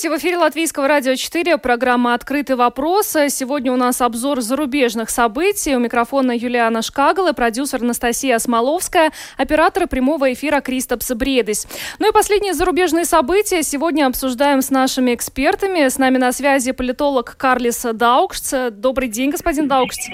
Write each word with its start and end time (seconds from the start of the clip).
Здравствуйте, 0.00 0.16
в 0.16 0.22
эфире 0.22 0.38
Латвийского 0.38 0.88
радио 0.88 1.14
4, 1.14 1.58
программа 1.58 2.14
«Открытый 2.14 2.56
вопрос». 2.56 3.14
Сегодня 3.28 3.70
у 3.70 3.76
нас 3.76 4.00
обзор 4.00 4.40
зарубежных 4.40 5.10
событий. 5.10 5.76
У 5.76 5.78
микрофона 5.78 6.32
Юлиана 6.32 6.80
Шкагала, 6.80 7.34
продюсер 7.34 7.82
Анастасия 7.82 8.38
Смоловская, 8.38 9.12
оператор 9.36 9.86
прямого 9.86 10.32
эфира 10.32 10.62
Кристопс 10.62 11.10
Бредес. 11.10 11.66
Ну 11.98 12.08
и 12.08 12.14
последние 12.14 12.54
зарубежные 12.54 13.04
события 13.04 13.62
сегодня 13.62 14.06
обсуждаем 14.06 14.62
с 14.62 14.70
нашими 14.70 15.14
экспертами. 15.14 15.86
С 15.86 15.98
нами 15.98 16.16
на 16.16 16.32
связи 16.32 16.72
политолог 16.72 17.36
Карлис 17.36 17.82
Даукшц. 17.82 18.54
Добрый 18.70 19.08
день, 19.08 19.28
господин 19.28 19.68
Даукшц. 19.68 20.08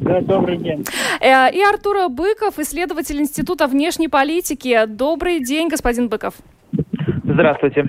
Да, 0.00 0.20
добрый 0.22 0.56
день. 0.56 0.84
Э, 1.20 1.52
и 1.52 1.62
Артур 1.62 2.08
Быков, 2.08 2.58
исследователь 2.58 3.20
Института 3.20 3.68
внешней 3.68 4.08
политики. 4.08 4.86
Добрый 4.88 5.38
день, 5.38 5.68
господин 5.68 6.08
Быков. 6.08 6.34
Здравствуйте. 7.38 7.86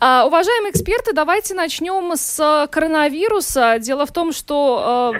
А, 0.00 0.24
уважаемые 0.26 0.70
эксперты, 0.70 1.12
давайте 1.12 1.52
начнем 1.52 2.12
с 2.16 2.66
коронавируса. 2.70 3.76
Дело 3.78 4.06
в 4.06 4.10
том, 4.10 4.32
что 4.32 4.82
а, 4.82 5.12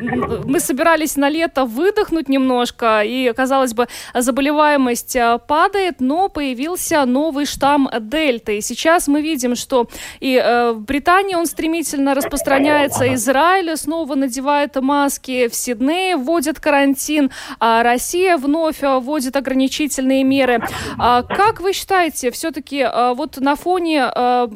мы 0.46 0.60
собирались 0.60 1.16
на 1.16 1.28
лето 1.28 1.66
выдохнуть 1.66 2.30
немножко, 2.30 3.02
и, 3.04 3.30
казалось 3.36 3.74
бы, 3.74 3.86
заболеваемость 4.14 5.16
а, 5.16 5.36
падает, 5.36 5.96
но 6.00 6.30
появился 6.30 7.04
новый 7.04 7.44
штамм 7.44 7.90
Дельта. 8.00 8.52
И 8.52 8.62
сейчас 8.62 9.08
мы 9.08 9.20
видим, 9.20 9.54
что 9.56 9.88
и 10.20 10.38
а, 10.38 10.72
в 10.72 10.80
Британии 10.80 11.34
он 11.34 11.44
стремительно 11.44 12.14
распространяется, 12.14 13.12
Израиль 13.12 13.76
снова 13.76 14.14
надевает 14.14 14.76
маски, 14.76 15.48
в 15.48 15.54
Сиднее 15.54 16.16
вводят 16.16 16.60
карантин, 16.60 17.30
а 17.60 17.82
Россия 17.82 18.38
вновь 18.38 18.80
вводит 18.80 19.36
ограничительные 19.36 20.24
меры. 20.24 20.62
А, 20.98 21.22
как 21.22 21.60
вы 21.60 21.74
считаете, 21.74 22.30
все-таки 22.30 22.80
а, 22.80 23.12
вот 23.12 23.36
на 23.38 23.54
фоне 23.66 24.12
э, 24.14 24.48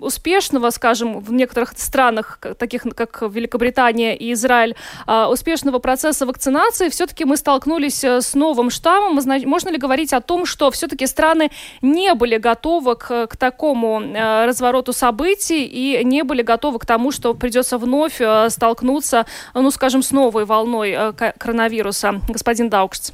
успешного, 0.00 0.70
скажем, 0.70 1.20
в 1.20 1.32
некоторых 1.34 1.74
странах, 1.76 2.38
таких 2.58 2.82
как 2.96 3.20
Великобритания 3.20 4.16
и 4.16 4.32
Израиль, 4.32 4.74
э, 5.06 5.26
успешного 5.26 5.80
процесса 5.80 6.24
вакцинации, 6.24 6.88
все-таки 6.88 7.26
мы 7.26 7.36
столкнулись 7.36 8.02
э, 8.04 8.22
с 8.22 8.34
новым 8.34 8.70
штаммом. 8.70 9.20
Можно 9.44 9.70
ли 9.70 9.76
говорить 9.76 10.14
о 10.14 10.20
том, 10.22 10.46
что 10.46 10.70
все-таки 10.70 11.06
страны 11.06 11.50
не 11.82 12.14
были 12.14 12.38
готовы 12.38 12.96
к, 12.96 13.26
к 13.26 13.36
такому 13.36 14.00
э, 14.00 14.46
развороту 14.46 14.94
событий 14.94 15.64
и 15.66 16.02
не 16.02 16.24
были 16.24 16.40
готовы 16.40 16.78
к 16.78 16.86
тому, 16.86 17.12
что 17.12 17.34
придется 17.34 17.76
вновь 17.76 18.18
э, 18.18 18.48
столкнуться, 18.48 19.26
ну, 19.52 19.70
скажем, 19.70 20.02
с 20.02 20.10
новой 20.10 20.46
волной 20.46 20.90
э, 20.96 21.12
коронавируса? 21.12 22.14
Господин 22.30 22.70
Даукшц. 22.70 23.12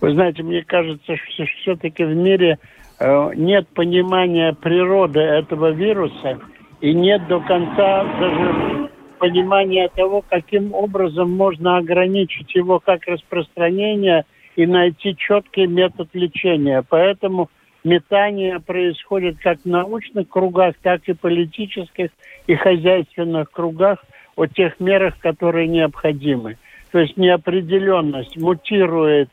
Вы 0.00 0.12
знаете, 0.12 0.42
мне 0.42 0.64
кажется, 0.64 1.16
что 1.16 1.44
все-таки 1.60 2.02
в 2.02 2.14
мире 2.16 2.58
нет 3.00 3.68
понимания 3.68 4.52
природы 4.52 5.20
этого 5.20 5.70
вируса 5.70 6.38
и 6.80 6.92
нет 6.92 7.26
до 7.28 7.40
конца 7.40 8.04
даже 8.20 8.90
понимания 9.18 9.88
того, 9.88 10.22
каким 10.28 10.74
образом 10.74 11.30
можно 11.32 11.78
ограничить 11.78 12.54
его 12.54 12.78
как 12.78 13.06
распространение 13.06 14.24
и 14.56 14.66
найти 14.66 15.16
четкий 15.16 15.66
метод 15.66 16.08
лечения. 16.12 16.84
Поэтому 16.88 17.50
метание 17.84 18.60
происходит 18.60 19.38
как 19.38 19.60
в 19.60 19.66
научных 19.66 20.28
кругах, 20.28 20.74
так 20.82 21.08
и 21.08 21.14
политических 21.14 22.10
и 22.46 22.54
хозяйственных 22.54 23.50
кругах 23.50 24.04
о 24.36 24.46
тех 24.46 24.78
мерах, 24.80 25.18
которые 25.20 25.68
необходимы. 25.68 26.58
То 26.90 26.98
есть 26.98 27.16
неопределенность 27.16 28.36
мутирует 28.36 29.30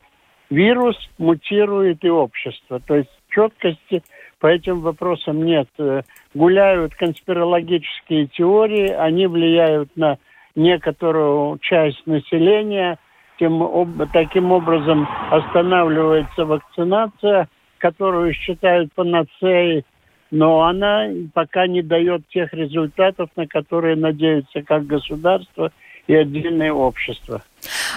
вирус, 0.50 0.96
мутирует 1.18 2.04
и 2.04 2.10
общество. 2.10 2.80
То 2.80 2.96
есть 2.96 3.10
четкости 3.34 4.02
по 4.38 4.46
этим 4.46 4.80
вопросам 4.80 5.44
нет. 5.44 5.68
Э, 5.78 6.02
гуляют 6.34 6.94
конспирологические 6.94 8.26
теории, 8.26 8.88
они 8.88 9.26
влияют 9.26 9.90
на 9.96 10.18
некоторую 10.54 11.58
часть 11.58 12.06
населения, 12.06 12.98
тем, 13.38 13.62
об, 13.62 14.10
таким 14.12 14.52
образом 14.52 15.08
останавливается 15.30 16.44
вакцинация, 16.44 17.48
которую 17.78 18.32
считают 18.34 18.92
панацеей, 18.92 19.84
но 20.30 20.62
она 20.62 21.08
пока 21.34 21.66
не 21.66 21.82
дает 21.82 22.26
тех 22.28 22.52
результатов, 22.52 23.30
на 23.36 23.46
которые 23.46 23.96
надеются 23.96 24.62
как 24.62 24.86
государство 24.86 25.72
и 26.06 26.14
отдельные 26.14 26.72
общества. 26.72 27.42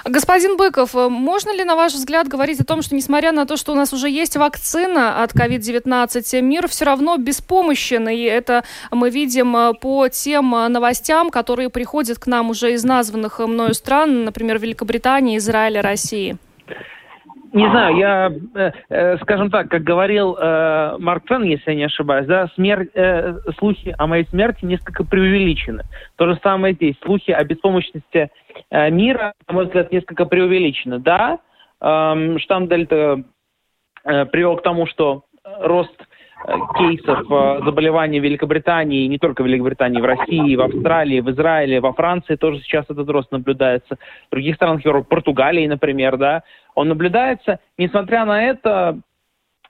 Господин 0.03 0.57
Быков, 0.57 0.95
э, 0.95 1.09
можно 1.09 1.55
ли, 1.55 1.63
на 1.63 1.75
ваш 1.75 1.93
взгляд, 1.93 2.27
говорить 2.27 2.59
о 2.59 2.65
том, 2.65 2.81
что, 2.81 2.95
несмотря 2.95 3.31
на 3.31 3.45
то, 3.45 3.57
что 3.57 3.71
у 3.71 3.75
нас 3.75 3.93
уже 3.93 4.09
есть 4.09 4.35
вакцина 4.35 5.23
от 5.23 5.33
COVID-19, 5.33 6.41
мир 6.41 6.67
все 6.67 6.85
равно 6.85 7.17
беспомощен, 7.17 8.07
и 8.07 8.21
это 8.21 8.63
мы 8.91 9.09
видим 9.09 9.55
э, 9.57 9.73
по 9.73 10.07
тем 10.07 10.53
э, 10.55 10.67
новостям, 10.67 11.31
которые 11.31 11.69
приходят 11.69 12.19
к 12.19 12.27
нам 12.27 12.51
уже 12.51 12.73
из 12.73 12.83
названных 12.83 13.39
мною 13.39 13.73
стран, 13.73 14.25
например, 14.25 14.59
Великобритании, 14.59 15.37
Израиля, 15.37 15.81
России? 15.81 16.37
Не 17.55 17.69
знаю, 17.69 17.95
я, 17.95 18.33
э, 18.55 18.71
э, 18.89 19.17
скажем 19.19 19.49
так, 19.49 19.69
как 19.69 19.81
говорил 19.81 20.35
э, 20.37 20.97
Марк 20.99 21.23
Фен, 21.29 21.43
если 21.43 21.71
я 21.71 21.77
не 21.77 21.83
ошибаюсь, 21.85 22.27
да, 22.27 22.49
смерть, 22.55 22.91
слухи 23.57 23.95
о 23.97 24.07
моей 24.07 24.25
смерти 24.25 24.65
несколько 24.65 25.05
преувеличены. 25.05 25.83
То 26.17 26.27
же 26.27 26.37
самое 26.43 26.73
здесь. 26.73 26.97
Слухи 27.05 27.31
о 27.31 27.41
беспомощности 27.45 28.29
мира, 28.71 29.31
на 29.47 29.53
мой 29.53 29.65
взгляд, 29.67 29.89
несколько 29.93 30.25
преувеличены. 30.25 30.99
Да, 30.99 31.39
э, 31.79 32.37
штамм 32.39 32.67
Дельта 32.67 33.23
привел 34.03 34.57
к 34.57 34.61
тому, 34.61 34.85
что 34.85 35.23
рост 35.61 35.95
кейсов 36.77 37.31
э, 37.31 37.61
заболеваний 37.65 38.19
в 38.19 38.23
Великобритании, 38.23 39.07
не 39.07 39.17
только 39.17 39.41
в 39.41 39.45
Великобритании, 39.45 40.01
в 40.01 40.05
России, 40.05 40.55
в 40.55 40.61
Австралии, 40.61 41.19
в 41.21 41.31
Израиле, 41.31 41.79
во 41.79 41.93
Франции 41.93 42.35
тоже 42.35 42.59
сейчас 42.61 42.85
этот 42.89 43.09
рост 43.09 43.31
наблюдается. 43.31 43.97
В 44.27 44.31
других 44.31 44.55
странах 44.55 44.85
Европы, 44.85 45.07
Португалии, 45.09 45.67
например, 45.67 46.17
да, 46.17 46.43
он 46.75 46.89
наблюдается. 46.89 47.59
Несмотря 47.77 48.25
на 48.25 48.43
это, 48.43 48.99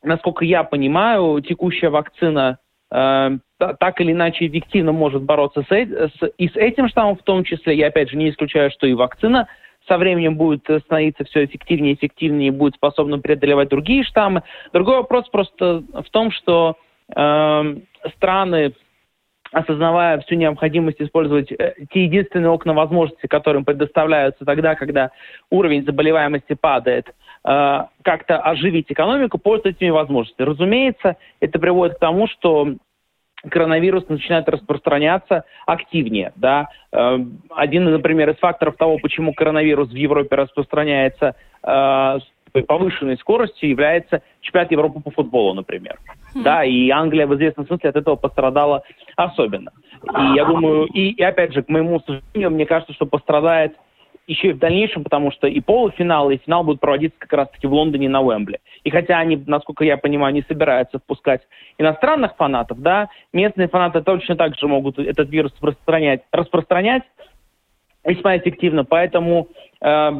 насколько 0.03 0.44
я 0.44 0.63
понимаю, 0.63 1.41
текущая 1.41 1.90
вакцина 1.90 2.58
э, 2.92 3.38
так 3.57 4.02
или 4.02 4.12
иначе 4.12 4.47
эффективно 4.47 4.92
может 4.92 5.24
бороться 5.24 5.63
с, 5.68 5.72
с, 5.72 6.31
и 6.38 6.50
с 6.50 6.56
этим 6.56 6.90
штаммом 6.90 7.16
в 7.16 7.24
том 7.24 7.44
числе. 7.44 7.75
Я 7.78 7.88
опять 7.88 8.09
же 8.09 8.18
не 8.18 8.30
исключаю, 8.30 8.69
что 8.72 8.86
и 8.86 8.94
вакцина 8.94 9.47
со 9.88 9.97
временем 9.97 10.35
будет 10.35 10.68
становиться 10.85 11.23
все 11.25 11.46
эффективнее 11.46 11.94
и 11.94 11.96
эффективнее 11.96 12.47
и 12.47 12.51
будет 12.51 12.75
способна 12.75 13.19
преодолевать 13.19 13.69
другие 13.69 14.03
штаммы. 14.03 14.44
Другой 14.73 14.97
вопрос 14.97 15.28
просто 15.29 15.84
в 15.94 16.09
том, 16.12 16.31
что 16.31 16.78
э, 17.16 17.75
страны 18.16 18.74
осознавая 19.51 20.19
всю 20.19 20.35
необходимость 20.35 21.01
использовать 21.01 21.51
э, 21.51 21.75
те 21.91 22.03
единственные 22.03 22.50
окна 22.50 22.74
возможностей, 22.74 23.28
которые 23.28 23.59
им 23.59 23.66
предоставляются 23.66 24.44
тогда, 24.44 24.75
когда 24.75 25.12
уровень 25.50 25.85
заболеваемости 25.85 26.53
падает, 26.53 27.07
э, 27.07 27.79
как-то 28.01 28.40
оживить 28.40 28.88
экономику, 28.90 29.38
пользуются 29.38 29.83
этими 29.83 29.92
возможностями. 29.92 30.48
Разумеется, 30.48 31.15
это 31.39 31.57
приводит 31.60 31.95
к 31.95 32.00
тому, 32.00 32.27
что 32.27 32.75
коронавирус 33.50 34.07
начинает 34.09 34.47
распространяться 34.50 35.45
активнее. 35.65 36.33
Да? 36.36 36.69
Э, 36.92 37.19
один, 37.51 37.86
например, 37.86 38.30
из 38.30 38.38
факторов 38.38 38.77
того, 38.77 38.97
почему 39.00 39.33
коронавирус 39.33 39.89
в 39.89 39.95
Европе 39.95 40.36
распространяется 40.36 41.36
повышенной 42.62 43.18
скоростью 43.18 43.69
является 43.69 44.21
чемпионат 44.42 44.71
Европы 44.71 45.00
по 45.01 45.12
футболу, 45.12 45.53
например. 45.53 45.97
Mm-hmm. 46.36 46.44
Да, 46.44 46.63
и 46.63 46.89
Англия 46.89 47.27
в 47.27 47.36
известном 47.36 47.68
смысле 47.68 47.89
от 47.89 47.95
этого 47.95 48.15
пострадала 48.15 48.83
особенно. 49.15 49.71
И 50.03 50.36
я 50.36 50.45
думаю, 50.45 50.86
и, 50.86 51.09
и 51.09 51.24
опять 51.24 51.53
же, 51.53 51.63
к 51.63 51.69
моему 51.69 52.00
сожалению, 52.01 52.51
мне 52.51 52.65
кажется, 52.65 52.94
что 52.94 53.06
пострадает 53.06 53.75
еще 54.27 54.50
и 54.50 54.54
в 54.54 54.60
дальнейшем, 54.60 55.04
потому 55.04 55.31
что 55.31 55.48
и 55.48 55.60
полуфинал, 55.60 56.31
и 56.31 56.38
финал 56.38 56.63
будут 56.63 56.81
проводиться 56.81 57.18
как 57.19 57.33
раз-таки 57.33 57.68
в 57.68 57.74
Лондоне 57.74 58.10
на 58.10 58.22
Уэмбли. 58.22 58.60
И 58.83 58.89
хотя 58.89 59.19
они, 59.19 59.42
насколько 59.45 59.83
я 59.83 59.98
понимаю, 59.98 60.33
не 60.33 60.42
собираются 60.44 61.00
впускать 61.00 61.42
иностранных 61.77 62.36
фанатов, 62.36 62.81
да, 62.81 63.10
местные 63.33 63.68
фанаты 63.68 64.01
точно 64.01 64.36
так 64.36 64.57
же 64.57 64.68
могут 64.68 64.98
этот 65.00 65.30
вирус 65.30 65.51
распространять, 65.54 66.24
распространять 66.31 67.04
весьма 68.04 68.38
эффективно. 68.38 68.83
Поэтому 68.83 69.48
э, 69.81 70.12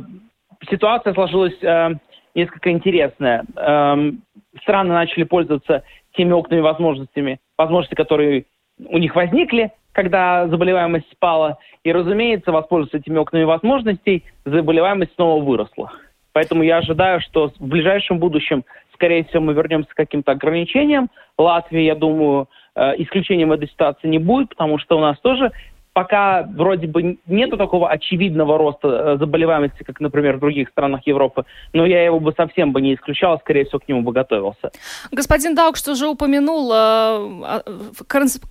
ситуация 0.69 1.13
сложилась 1.13 1.57
э, 1.62 1.92
несколько 2.36 2.72
интересная. 2.72 3.46
Эм, 3.56 4.22
страны 4.62 4.94
начали 4.94 5.24
пользоваться 5.24 5.84
теми 6.16 6.31
окнами 6.31 6.62
возможностями, 6.62 7.40
возможности, 7.57 7.96
которые 7.96 8.46
у 8.83 8.98
них 8.98 9.16
возникли, 9.16 9.72
когда 9.92 10.48
заболеваемость 10.48 11.10
спала. 11.12 11.57
И, 11.83 11.92
разумеется, 11.92 12.51
воспользоваться 12.51 12.98
этими 12.98 13.18
окнами 13.18 13.44
возможностей, 13.44 14.24
заболеваемость 14.44 15.13
снова 15.16 15.44
выросла. 15.44 15.92
Поэтому 16.33 16.63
я 16.63 16.77
ожидаю, 16.77 17.22
что 17.22 17.50
в 17.57 17.66
ближайшем 17.66 18.19
будущем, 18.19 18.66
скорее 18.94 19.24
всего, 19.24 19.42
мы 19.42 19.54
вернемся 19.54 19.89
к 19.89 19.95
каким-то 19.95 20.33
ограничениям. 20.33 21.10
Латвия, 21.38 21.86
я 21.86 21.95
думаю, 21.95 22.50
э, 22.75 22.95
исключением 22.98 23.54
этой 23.54 23.69
ситуации 23.69 24.10
не 24.10 24.19
будет, 24.19 24.50
потому 24.50 24.78
что 24.78 24.98
у 24.98 25.01
нас 25.01 25.18
тоже 25.19 25.51
пока 25.95 26.44
вроде 26.44 26.88
бы 26.88 27.18
нету 27.25 27.56
такого 27.56 27.89
очевидного 27.89 28.57
роста 28.57 28.88
э, 28.88 29.18
заболеваемости, 29.18 29.83
как, 29.83 30.01
например, 30.01 30.36
в 30.36 30.39
других 30.42 30.68
странах 30.68 31.07
Европы, 31.07 31.45
но 31.71 31.86
я 31.86 32.03
его 32.03 32.19
бы 32.19 32.33
совсем 32.36 32.74
бы 32.74 32.81
не 32.81 32.95
исключал, 32.95 33.39
скорее 33.39 33.63
всего, 33.63 33.80
к 33.80 33.88
нему 33.88 34.01
бы 34.01 34.12
готовился. 34.12 34.71
Господин 35.12 35.56
Даукшта 35.56 35.96
же 35.95 36.07
упомянул 36.07 36.69
э, 36.74 37.62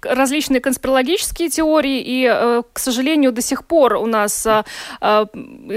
различные 0.02 0.62
конспирологические 0.62 1.50
теории, 1.50 2.00
и, 2.00 2.26
э, 2.26 2.62
к 2.72 2.78
сожалению, 2.78 3.30
до 3.30 3.42
сих 3.42 3.66
пор 3.66 3.96
у 3.96 4.06
нас 4.06 4.46
э, 4.46 4.62
э 5.02 5.26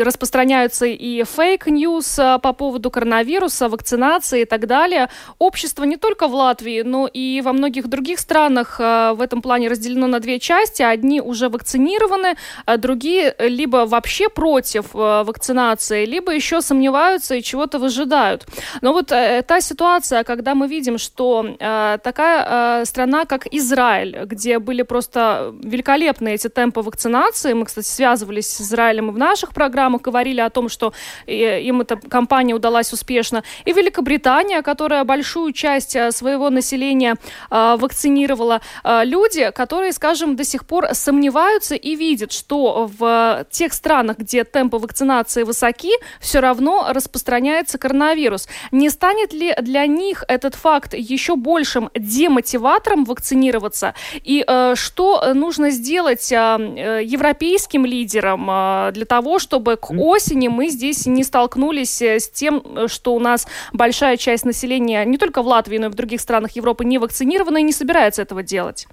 распространяются 0.05 0.85
и 0.85 1.23
fake 1.23 1.71
news 1.71 2.19
э, 2.19 2.39
по 2.39 2.53
поводу 2.53 2.89
коронавируса, 2.91 3.67
вакцинации 3.67 4.43
и 4.43 4.45
так 4.45 4.67
далее. 4.67 5.09
Общество 5.37 5.83
не 5.83 5.97
только 5.97 6.29
в 6.29 6.33
Латвии, 6.33 6.81
но 6.83 7.09
и 7.11 7.41
во 7.43 7.51
многих 7.51 7.89
других 7.89 8.19
странах 8.19 8.79
в 8.79 9.17
этом 9.21 9.41
плане 9.41 9.67
разделено 9.67 10.07
на 10.07 10.19
две 10.19 10.39
части. 10.39 10.81
Одни 10.81 11.19
уже 11.19 11.49
вакцинированы, 11.57 12.35
а 12.65 12.77
другие 12.77 13.35
либо 13.39 13.85
вообще 13.85 14.29
против 14.29 14.85
э, 14.93 15.23
вакцинации, 15.23 16.05
либо 16.05 16.31
еще 16.31 16.61
сомневаются 16.61 17.35
и 17.35 17.41
чего-то 17.41 17.79
выжидают. 17.79 18.45
Но 18.81 18.93
вот 18.93 19.11
э, 19.11 19.41
та 19.47 19.61
ситуация, 19.61 20.23
когда 20.23 20.53
мы 20.53 20.67
видим, 20.67 20.97
что 20.97 21.45
э, 21.59 21.97
такая 22.03 22.85
страна, 22.85 23.25
как 23.25 23.47
Израиль, 23.53 24.25
где 24.25 24.59
были 24.59 24.83
просто 24.83 25.53
великолепные 25.63 26.35
эти 26.35 26.49
темпы 26.49 26.81
вакцинации, 26.81 27.53
мы, 27.53 27.65
кстати, 27.65 27.87
связывались 27.87 28.49
с 28.49 28.61
Израилем 28.61 29.09
и 29.09 29.13
в 29.13 29.17
наших 29.17 29.53
программах, 29.53 30.01
говорили 30.01 30.41
о 30.41 30.49
том, 30.49 30.69
что 30.69 30.93
им 31.27 31.81
эта 31.81 31.95
кампания 31.95 32.53
удалась 32.53 32.93
успешно, 32.93 33.43
и 33.65 33.73
Великобритания, 33.73 34.61
которая 34.61 35.03
большую 35.03 35.53
часть 35.53 35.97
своего 36.11 36.49
населения 36.49 37.15
вакцинировала, 37.49 38.61
люди, 39.03 39.51
которые, 39.51 39.93
скажем, 39.93 40.35
до 40.35 40.43
сих 40.43 40.65
пор 40.65 40.93
сомневаются 40.93 41.46
развиваются 41.47 41.75
и 41.75 41.95
видят, 41.95 42.31
что 42.31 42.89
в 42.97 43.45
тех 43.49 43.73
странах, 43.73 44.17
где 44.17 44.43
темпы 44.43 44.77
вакцинации 44.77 45.43
высоки, 45.43 45.91
все 46.19 46.39
равно 46.39 46.87
распространяется 46.89 47.77
коронавирус. 47.77 48.47
Не 48.71 48.89
станет 48.89 49.33
ли 49.33 49.55
для 49.61 49.87
них 49.87 50.23
этот 50.27 50.55
факт 50.55 50.93
еще 50.93 51.35
большим 51.35 51.89
демотиватором 51.95 53.05
вакцинироваться? 53.05 53.93
И 54.23 54.43
э, 54.47 54.75
что 54.75 55.33
нужно 55.33 55.69
сделать 55.69 56.31
э, 56.31 56.35
э 56.35 57.03
европейским 57.17 57.85
лидерам 57.85 58.47
э, 58.49 58.91
для 58.93 59.05
того, 59.05 59.39
чтобы 59.39 59.77
к 59.77 59.91
осени 59.91 60.47
мы 60.47 60.69
здесь 60.69 61.05
не 61.05 61.23
столкнулись 61.23 62.01
э, 62.01 62.19
с 62.19 62.29
тем, 62.29 62.87
что 62.87 63.15
у 63.15 63.19
нас 63.19 63.47
большая 63.73 64.17
часть 64.17 64.45
населения 64.45 65.05
не 65.05 65.17
только 65.17 65.41
в 65.41 65.47
Латвии, 65.47 65.77
но 65.77 65.87
и 65.87 65.89
в 65.89 65.95
других 65.95 66.21
странах 66.21 66.51
Европы 66.55 66.85
не 66.85 66.97
вакцинирована 66.97 67.57
и 67.57 67.63
не 67.63 67.71
собирается 67.71 68.21
этого 68.21 68.43
делать? 68.43 68.87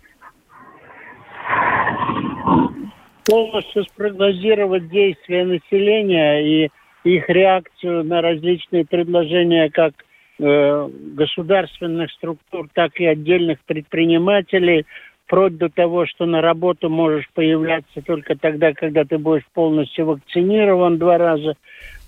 Полностью 3.25 3.85
спрогнозировать 3.85 4.89
действия 4.89 5.45
населения 5.45 6.65
и 6.65 6.71
их 7.05 7.29
реакцию 7.29 8.05
на 8.05 8.21
различные 8.21 8.85
предложения 8.85 9.71
как 9.71 9.93
э, 10.39 10.89
государственных 11.15 12.11
структур, 12.13 12.69
так 12.73 12.99
и 13.01 13.07
отдельных 13.07 13.59
предпринимателей, 13.67 14.87
вплоть 15.27 15.57
до 15.57 15.69
того, 15.69 16.07
что 16.07 16.27
на 16.27 16.41
работу 16.41 16.89
можешь 16.89 17.29
появляться 17.35 18.03
только 18.03 18.37
тогда, 18.37 18.73
когда 18.73 19.05
ты 19.05 19.19
будешь 19.19 19.47
полностью 19.53 20.07
вакцинирован 20.07 20.99
два 20.99 21.19
раза, 21.19 21.57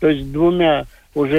то 0.00 0.08
есть 0.08 0.32
двумя 0.32 0.84
уже. 1.14 1.38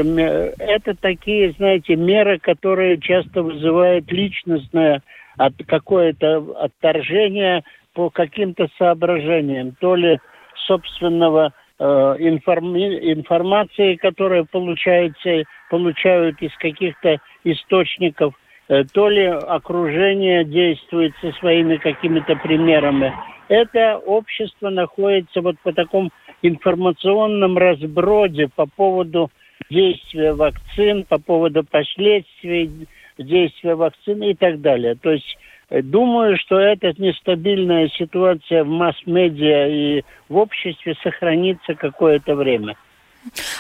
Это 0.58 0.96
такие, 0.96 1.52
знаете, 1.52 1.96
меры, 1.96 2.40
которые 2.40 3.00
часто 3.00 3.44
вызывают 3.44 4.12
личностное 4.12 5.02
от 5.38 5.54
какое-то 5.68 6.56
отторжение 6.60 7.64
по 7.98 8.12
каким-то 8.12 8.68
соображениям, 8.78 9.76
то 9.80 9.96
ли 9.96 10.20
собственного 10.68 11.52
э, 11.80 11.84
информи- 12.20 13.12
информации, 13.12 13.96
которая 13.96 14.44
получается, 14.44 15.42
получают 15.72 16.40
из 16.40 16.56
каких-то 16.58 17.18
источников, 17.44 18.36
э, 18.70 18.84
то 18.94 19.10
ли 19.10 19.26
окружение 19.26 20.46
действует 20.46 21.14
со 21.22 21.32
своими 21.40 21.78
какими-то 21.78 22.36
примерами. 22.36 23.12
Это 23.50 23.98
общество 23.98 24.70
находится 24.70 25.42
вот 25.42 25.56
по 25.64 25.74
таком 25.74 26.12
информационном 26.44 27.58
разброде 27.58 28.48
по 28.56 28.68
поводу 28.68 29.32
действия 29.72 30.34
вакцин, 30.34 31.04
по 31.04 31.18
поводу 31.18 31.64
последствий 31.64 32.70
действия 33.18 33.74
вакцин 33.74 34.22
и 34.22 34.36
так 34.36 34.62
далее. 34.62 34.94
То 34.94 35.14
есть 35.14 35.36
думаю, 35.70 36.38
что 36.38 36.58
эта 36.58 36.94
нестабильная 36.98 37.90
ситуация 37.90 38.64
в 38.64 38.68
масс-медиа 38.68 39.68
и 39.68 40.04
в 40.30 40.38
обществе 40.38 40.96
сохранится 41.04 41.76
какое-то 41.76 42.36
время. 42.36 42.76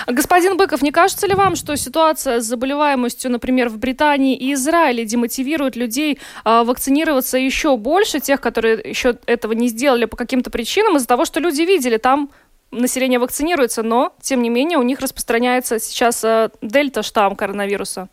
Господин 0.07 0.57
Быков, 0.57 0.81
не 0.81 0.91
кажется 0.91 1.27
ли 1.27 1.33
вам, 1.33 1.55
что 1.55 1.75
ситуация 1.75 2.39
с 2.39 2.45
заболеваемостью, 2.45 3.31
например, 3.31 3.69
в 3.69 3.77
Британии 3.77 4.35
и 4.35 4.53
Израиле 4.53 5.05
демотивирует 5.05 5.75
людей 5.75 6.19
э, 6.45 6.63
вакцинироваться 6.63 7.37
еще 7.37 7.75
больше, 7.75 8.19
тех, 8.19 8.39
которые 8.39 8.79
еще 8.83 9.17
этого 9.25 9.53
не 9.53 9.67
сделали 9.67 10.05
по 10.05 10.15
каким-то 10.15 10.49
причинам, 10.49 10.95
из-за 10.95 11.07
того, 11.07 11.25
что 11.25 11.39
люди 11.39 11.63
видели, 11.63 11.97
там 11.97 12.29
население 12.71 13.19
вакцинируется, 13.19 13.83
но, 13.83 14.13
тем 14.21 14.41
не 14.41 14.49
менее, 14.49 14.77
у 14.77 14.83
них 14.83 14.99
распространяется 14.99 15.79
сейчас 15.79 16.23
э, 16.23 16.49
дельта-штамм 16.61 17.35
коронавируса? 17.35 18.09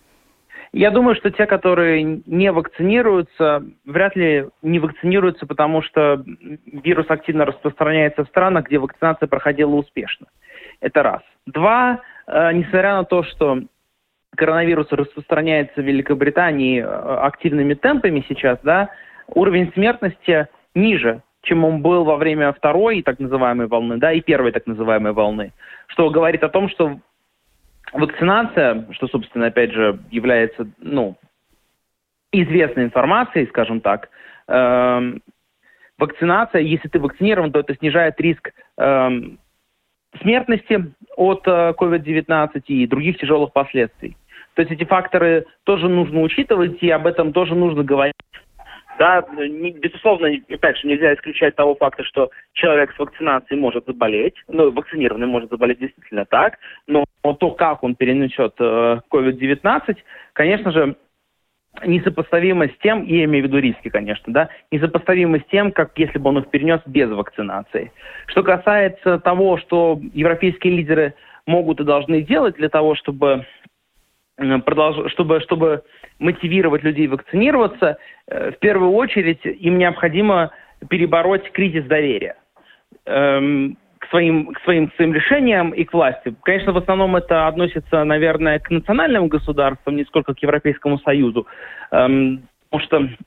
Я 0.76 0.90
думаю, 0.90 1.14
что 1.14 1.30
те, 1.30 1.46
которые 1.46 2.02
не 2.02 2.50
вакцинируются, 2.50 3.62
вряд 3.84 4.16
ли 4.16 4.48
не 4.60 4.80
вакцинируются, 4.80 5.46
потому 5.46 5.82
что 5.82 6.24
вирус 6.66 7.06
активно 7.08 7.44
распространяется 7.44 8.24
в 8.24 8.28
странах, 8.28 8.66
где 8.66 8.78
вакцинация 8.78 9.28
проходила 9.28 9.76
успешно. 9.76 10.26
Это 10.80 11.04
раз. 11.04 11.22
Два, 11.46 12.00
э, 12.26 12.52
несмотря 12.54 12.96
на 12.96 13.04
то, 13.04 13.22
что 13.22 13.60
коронавирус 14.34 14.88
распространяется 14.90 15.80
в 15.80 15.84
Великобритании 15.84 16.82
э, 16.82 16.84
активными 16.84 17.74
темпами 17.74 18.24
сейчас, 18.28 18.58
да, 18.64 18.88
уровень 19.28 19.70
смертности 19.74 20.48
ниже, 20.74 21.22
чем 21.42 21.64
он 21.64 21.82
был 21.82 22.02
во 22.02 22.16
время 22.16 22.52
второй 22.52 23.02
так 23.02 23.20
называемой 23.20 23.68
волны, 23.68 23.98
да, 23.98 24.12
и 24.12 24.20
первой 24.20 24.50
так 24.50 24.66
называемой 24.66 25.12
волны, 25.12 25.52
что 25.86 26.10
говорит 26.10 26.42
о 26.42 26.48
том, 26.48 26.68
что 26.68 26.98
Вакцинация, 27.92 28.86
что, 28.92 29.06
собственно, 29.08 29.46
опять 29.46 29.72
же, 29.72 30.00
является, 30.10 30.66
ну, 30.78 31.16
известной 32.32 32.84
информацией, 32.84 33.46
скажем 33.46 33.80
так, 33.80 34.08
э, 34.48 35.12
вакцинация, 35.98 36.60
если 36.60 36.88
ты 36.88 36.98
вакцинирован, 36.98 37.52
то 37.52 37.60
это 37.60 37.74
снижает 37.76 38.20
риск 38.20 38.52
э, 38.76 39.08
смертности 40.20 40.92
от 41.16 41.46
э, 41.46 41.74
COVID-19 41.78 42.62
и 42.66 42.86
других 42.86 43.18
тяжелых 43.18 43.52
последствий. 43.52 44.16
То 44.54 44.62
есть 44.62 44.72
эти 44.72 44.84
факторы 44.84 45.46
тоже 45.64 45.88
нужно 45.88 46.20
учитывать, 46.20 46.82
и 46.82 46.90
об 46.90 47.06
этом 47.06 47.32
тоже 47.32 47.54
нужно 47.54 47.82
говорить 47.82 48.14
да, 48.98 49.24
не, 49.36 49.72
безусловно, 49.72 50.28
опять 50.48 50.78
же, 50.78 50.88
нельзя 50.88 51.14
исключать 51.14 51.56
того 51.56 51.74
факта, 51.74 52.04
что 52.04 52.30
человек 52.52 52.92
с 52.94 52.98
вакцинацией 52.98 53.60
может 53.60 53.86
заболеть, 53.86 54.34
ну, 54.48 54.70
вакцинированный 54.70 55.26
может 55.26 55.50
заболеть 55.50 55.78
действительно 55.78 56.24
так, 56.24 56.58
но 56.86 57.04
то, 57.22 57.50
как 57.52 57.82
он 57.82 57.94
перенесет 57.94 58.54
э, 58.58 59.00
COVID-19, 59.10 59.96
конечно 60.32 60.70
же, 60.72 60.96
несопоставимо 61.84 62.68
с 62.68 62.76
тем, 62.82 63.02
и 63.02 63.16
я 63.16 63.24
имею 63.24 63.44
в 63.44 63.48
виду 63.48 63.58
риски, 63.58 63.88
конечно, 63.88 64.32
да, 64.32 64.48
несопоставимо 64.70 65.40
с 65.40 65.44
тем, 65.50 65.72
как 65.72 65.98
если 65.98 66.18
бы 66.18 66.30
он 66.30 66.38
их 66.38 66.48
перенес 66.48 66.80
без 66.86 67.10
вакцинации. 67.10 67.92
Что 68.26 68.42
касается 68.42 69.18
того, 69.18 69.58
что 69.58 70.00
европейские 70.12 70.76
лидеры 70.76 71.14
могут 71.46 71.80
и 71.80 71.84
должны 71.84 72.22
делать 72.22 72.56
для 72.56 72.68
того, 72.68 72.94
чтобы 72.94 73.44
продолж... 74.36 75.10
чтобы, 75.12 75.40
чтобы 75.40 75.82
мотивировать 76.18 76.82
людей 76.82 77.06
вакцинироваться, 77.06 77.98
э, 78.26 78.52
в 78.52 78.58
первую 78.58 78.92
очередь 78.92 79.44
им 79.44 79.78
необходимо 79.78 80.50
перебороть 80.88 81.50
кризис 81.52 81.84
доверия 81.84 82.36
эм, 83.06 83.76
к 83.98 84.08
своим, 84.08 84.52
к 84.52 84.60
своим, 84.62 84.88
к 84.88 84.94
своим 84.94 85.14
решениям 85.14 85.70
и 85.70 85.84
к 85.84 85.92
власти. 85.92 86.34
Конечно, 86.42 86.72
в 86.72 86.76
основном 86.76 87.16
это 87.16 87.46
относится, 87.46 88.04
наверное, 88.04 88.58
к 88.58 88.70
национальным 88.70 89.28
государствам, 89.28 89.96
не 89.96 90.04
сколько 90.04 90.34
к 90.34 90.42
Европейскому 90.42 90.98
Союзу. 90.98 91.46
Эм, 91.90 92.42
потому 92.70 92.86
что, 92.86 93.24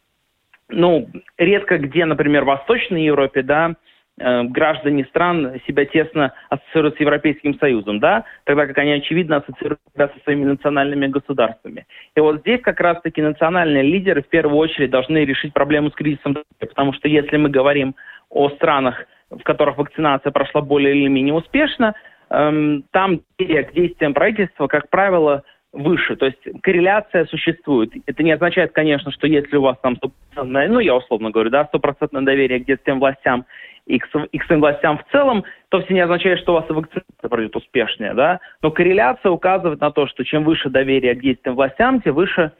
ну, 0.69 1.09
редко 1.37 1.77
где, 1.77 2.05
например, 2.05 2.43
в 2.43 2.47
Восточной 2.47 3.05
Европе, 3.05 3.41
да, 3.41 3.71
э, 3.71 3.73
граждане 4.17 5.05
стран 5.05 5.59
себя 5.67 5.85
тесно 5.85 6.33
ассоциируют 6.49 6.97
с 6.97 6.99
Европейским 6.99 7.57
Союзом, 7.59 7.99
да, 7.99 8.25
тогда 8.45 8.65
как 8.65 8.77
они, 8.79 8.91
очевидно, 8.93 9.37
ассоциируют 9.37 9.79
себя 9.93 10.07
со 10.07 10.19
своими 10.23 10.45
национальными 10.45 11.07
государствами. 11.07 11.85
И 12.15 12.19
вот 12.19 12.39
здесь 12.39 12.61
как 12.61 12.79
раз-таки 12.79 13.21
национальные 13.21 13.83
лидеры 13.83 14.23
в 14.23 14.27
первую 14.27 14.57
очередь 14.57 14.89
должны 14.89 15.19
решить 15.19 15.53
проблему 15.53 15.91
с 15.91 15.93
кризисом, 15.93 16.35
потому 16.59 16.93
что 16.93 17.07
если 17.07 17.37
мы 17.37 17.49
говорим 17.49 17.95
о 18.29 18.49
странах, 18.49 19.05
в 19.29 19.43
которых 19.43 19.77
вакцинация 19.77 20.31
прошла 20.31 20.61
более 20.61 20.95
или 20.95 21.07
менее 21.07 21.33
успешно, 21.33 21.93
эм, 22.29 22.83
там 22.91 23.19
к 23.19 23.73
действиям 23.73 24.13
правительства, 24.13 24.67
как 24.67 24.89
правило, 24.89 25.43
выше. 25.77 26.15
То 26.15 26.25
есть 26.25 26.61
корреляция 26.61 27.25
существует. 27.25 27.91
Это 28.05 28.23
не 28.23 28.31
означает, 28.31 28.71
конечно, 28.71 29.11
что 29.11 29.27
если 29.27 29.55
у 29.57 29.61
вас 29.61 29.77
там 29.81 29.95
стопроцентное, 29.97 30.67
ну 30.67 30.79
я 30.79 30.95
условно 30.95 31.31
говорю, 31.31 31.49
да, 31.49 31.65
стопроцентное 31.65 32.21
доверие 32.23 32.59
к 32.59 32.65
действиям 32.65 32.99
властям 32.99 33.45
и 33.85 33.99
к, 33.99 34.07
и 34.31 34.39
своим 34.39 34.61
властям 34.61 34.97
в 34.97 35.11
целом, 35.11 35.43
то 35.69 35.81
все 35.81 35.93
не 35.93 36.01
означает, 36.01 36.39
что 36.39 36.53
у 36.53 36.55
вас 36.55 36.65
вакцинация 36.67 37.29
пройдет 37.29 37.55
успешнее, 37.55 38.13
да. 38.13 38.39
Но 38.61 38.71
корреляция 38.71 39.31
указывает 39.31 39.79
на 39.79 39.91
то, 39.91 40.07
что 40.07 40.23
чем 40.25 40.43
выше 40.43 40.69
доверие 40.69 41.15
к 41.15 41.21
действиям 41.21 41.55
властям, 41.55 42.01
тем 42.01 42.15
выше, 42.15 42.51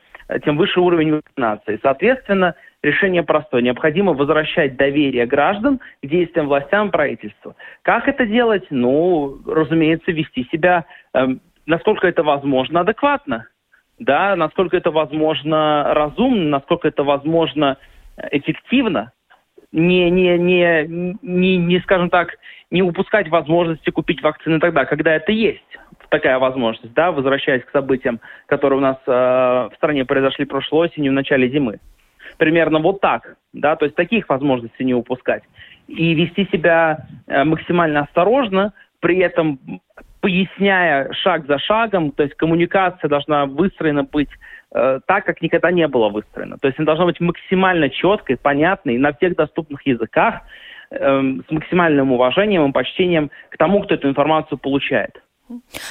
тем 0.43 0.57
выше 0.57 0.79
уровень 0.79 1.15
вакцинации. 1.15 1.79
Соответственно, 1.81 2.55
решение 2.83 3.24
простое. 3.24 3.62
Необходимо 3.62 4.13
возвращать 4.13 4.77
доверие 4.77 5.25
граждан 5.25 5.79
к 6.01 6.07
действиям 6.07 6.47
властям 6.47 6.91
правительства. 6.91 7.55
Как 7.81 8.07
это 8.07 8.25
делать? 8.25 8.65
Ну, 8.69 9.38
разумеется, 9.45 10.12
вести 10.12 10.47
себя 10.51 10.86
э, 11.13 11.27
насколько 11.67 12.07
это 12.07 12.24
возможно 12.24 12.79
адекватно, 12.79 13.47
да, 14.00 14.36
насколько 14.36 14.75
это 14.75 14.89
возможно 14.89 15.93
разумно, 15.93 16.50
насколько 16.50 16.88
это 16.88 17.03
возможно 17.03 17.77
эффективно, 18.31 19.12
не, 19.71 20.09
не, 20.09 20.38
не, 20.38 20.88
не, 21.21 21.57
не, 21.57 21.79
скажем 21.81 22.09
так, 22.09 22.29
не 22.71 22.81
упускать 22.81 23.29
возможности 23.29 23.89
купить 23.91 24.24
вакцины 24.24 24.59
тогда, 24.59 24.86
когда 24.86 25.13
это 25.13 25.31
есть 25.31 25.63
такая 26.09 26.39
возможность, 26.39 26.93
да, 26.93 27.12
возвращаясь 27.12 27.65
к 27.65 27.71
событиям, 27.71 28.21
которые 28.45 28.79
у 28.79 28.81
нас 28.81 28.97
э, 29.05 29.12
в 29.12 29.71
стране 29.75 30.05
произошли 30.05 30.45
прошлой 30.45 30.88
осенью, 30.88 31.12
в 31.12 31.15
начале 31.15 31.50
зимы. 31.50 31.79
Примерно 32.38 32.79
вот 32.79 33.01
так, 33.01 33.36
да, 33.51 33.75
то 33.75 33.83
есть 33.83 33.95
таких 33.95 34.29
возможностей 34.29 34.86
не 34.86 34.93
упускать. 34.93 35.43
И 35.88 36.13
вести 36.13 36.47
себя 36.51 37.07
э, 37.27 37.43
максимально 37.43 38.01
осторожно, 38.01 38.74
при 39.01 39.17
этом 39.17 39.59
поясняя 40.21 41.12
шаг 41.13 41.45
за 41.47 41.59
шагом, 41.59 42.12
то 42.12 42.24
есть 42.24 42.36
коммуникация 42.36 43.07
должна 43.07 43.45
выстроена 43.45 44.03
быть 44.03 44.29
э, 44.74 45.00
так, 45.05 45.25
как 45.25 45.41
никогда 45.41 45.71
не 45.71 45.88
было 45.88 46.09
выстроена. 46.09 46.57
То 46.57 46.67
есть 46.67 46.79
она 46.79 46.86
должна 46.86 47.05
быть 47.05 47.19
максимально 47.19 47.89
четкой, 47.89 48.38
понятной 48.38 48.97
на 48.97 49.13
всех 49.13 49.36
доступных 49.36 49.86
языках, 49.86 50.41
э, 50.91 51.21
с 51.47 51.51
максимальным 51.51 52.12
уважением 52.12 52.69
и 52.69 52.74
почтением 52.74 53.31
к 53.50 53.57
тому, 53.57 53.81
кто 53.81 53.95
эту 53.95 54.09
информацию 54.09 54.57
получает. 54.57 55.21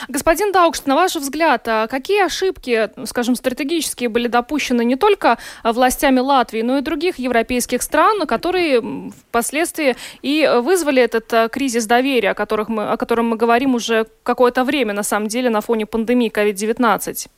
Господин 0.08 0.52
Даукшт, 0.52 0.86
на 0.86 0.96
ваш 0.96 1.16
взгляд, 1.16 1.66
а 1.68 1.86
какие 1.86 2.24
ошибки, 2.24 2.90
скажем, 3.06 3.34
стратегические 3.34 4.08
были 4.08 4.28
допущены 4.28 4.84
не 4.84 4.96
только 4.96 5.38
властями 5.64 6.20
Латвии, 6.20 6.62
но 6.62 6.78
и 6.78 6.82
других 6.82 7.18
европейских 7.18 7.82
стран, 7.82 8.26
которые 8.26 8.82
впоследствии 9.28 9.96
и 10.22 10.48
вызвали 10.62 11.02
этот 11.02 11.32
а, 11.32 11.48
кризис 11.48 11.86
доверия, 11.86 12.30
о, 12.30 12.34
которых 12.34 12.68
мы, 12.68 12.88
о 12.90 12.96
котором 12.96 13.28
мы 13.28 13.36
говорим 13.36 13.74
уже 13.74 14.06
какое-то 14.22 14.64
время, 14.64 14.92
на 14.92 15.02
самом 15.02 15.28
деле, 15.28 15.50
на 15.50 15.60
фоне 15.60 15.86
пандемии 15.86 16.30
COVID-19? 16.30 17.28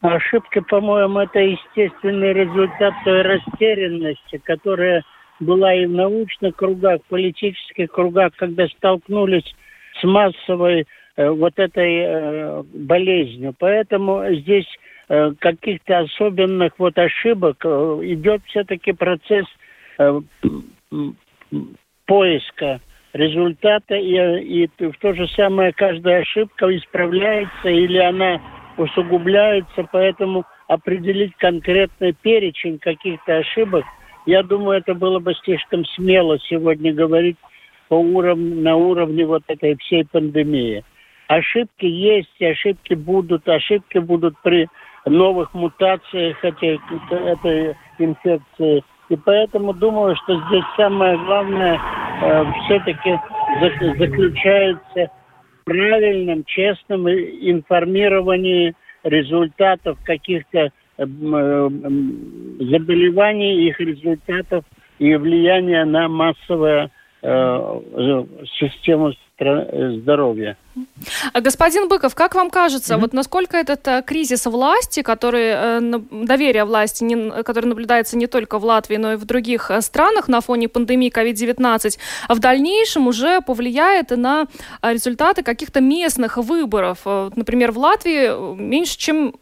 Ошибки, 0.00 0.60
по-моему, 0.60 1.20
это 1.20 1.38
естественный 1.38 2.32
результат 2.32 2.92
той 3.04 3.22
растерянности, 3.22 4.38
которая 4.44 5.02
была 5.40 5.74
и 5.74 5.86
в 5.86 5.90
научных 5.90 6.56
кругах, 6.56 7.00
в 7.02 7.08
политических 7.08 7.90
кругах, 7.90 8.32
когда 8.36 8.66
столкнулись 8.68 9.54
с 10.00 10.04
массовой 10.04 10.86
э, 11.16 11.28
вот 11.28 11.58
этой 11.58 11.96
э, 11.96 12.62
болезнью. 12.72 13.54
Поэтому 13.58 14.22
здесь 14.30 14.66
э, 15.08 15.32
каких-то 15.38 16.00
особенных 16.00 16.72
вот 16.78 16.98
ошибок 16.98 17.64
идет 17.64 18.42
все-таки 18.46 18.92
процесс 18.92 19.46
поиска 22.06 22.80
результата, 23.12 23.94
и, 23.94 24.64
и 24.64 24.66
в 24.66 24.98
то 24.98 25.14
же 25.14 25.28
самое 25.28 25.72
каждая 25.72 26.22
ошибка 26.22 26.66
исправляется 26.76 27.68
или 27.68 27.98
она 27.98 28.40
усугубляется, 28.76 29.86
поэтому 29.92 30.44
определить 30.66 31.34
конкретный 31.36 32.12
перечень 32.12 32.78
каких-то 32.80 33.36
ошибок, 33.36 33.84
я 34.26 34.42
думаю, 34.42 34.78
это 34.78 34.94
было 34.94 35.20
бы 35.20 35.34
слишком 35.44 35.84
смело 35.84 36.38
сегодня 36.40 36.92
говорить 36.92 37.36
по 37.88 37.94
уровню, 37.94 38.62
на 38.62 38.76
уровне 38.76 39.26
вот 39.26 39.42
этой 39.48 39.76
всей 39.76 40.04
пандемии. 40.04 40.84
Ошибки 41.28 41.86
есть, 41.86 42.40
ошибки 42.42 42.94
будут, 42.94 43.48
ошибки 43.48 43.98
будут 43.98 44.34
при 44.42 44.68
новых 45.06 45.52
мутациях 45.54 46.42
этой, 46.44 46.80
этой 47.10 47.74
инфекции. 47.98 48.84
И 49.08 49.16
поэтому 49.16 49.72
думаю, 49.74 50.16
что 50.16 50.40
здесь 50.48 50.64
самое 50.76 51.16
главное 51.18 51.78
э, 52.22 52.44
все-таки 52.64 53.18
заключается 53.98 55.10
в 55.60 55.64
правильном, 55.64 56.44
честном 56.44 57.08
информировании 57.08 58.74
результатов 59.02 59.98
каких-то 60.04 60.58
э, 60.58 60.70
э, 60.98 61.06
заболеваний, 62.60 63.66
их 63.68 63.78
результатов 63.80 64.64
и 64.98 65.14
влияния 65.16 65.84
на 65.84 66.08
массовое 66.08 66.90
систему 68.58 69.12
здоровья. 69.38 70.56
Господин 71.34 71.88
Быков, 71.88 72.14
как 72.14 72.34
вам 72.34 72.50
кажется, 72.50 72.94
mm-hmm. 72.94 73.00
вот 73.00 73.12
насколько 73.12 73.56
этот 73.56 73.86
э, 73.88 74.02
кризис 74.06 74.46
власти, 74.46 75.02
который 75.02 75.50
э, 75.54 75.80
доверие 76.10 76.64
власти, 76.64 77.02
не, 77.02 77.42
который 77.42 77.66
наблюдается 77.66 78.16
не 78.16 78.28
только 78.28 78.60
в 78.60 78.64
Латвии, 78.64 78.96
но 78.96 79.14
и 79.14 79.16
в 79.16 79.24
других 79.24 79.70
странах 79.80 80.28
на 80.28 80.40
фоне 80.40 80.68
пандемии 80.68 81.10
COVID-19, 81.10 81.98
в 82.28 82.38
дальнейшем 82.38 83.08
уже 83.08 83.40
повлияет 83.40 84.10
на 84.10 84.46
результаты 84.82 85.42
каких-то 85.42 85.80
местных 85.80 86.36
выборов? 86.36 86.98
Например, 87.04 87.72
в 87.72 87.78
Латвии 87.78 88.56
меньше 88.56 88.98
чем 88.98 89.34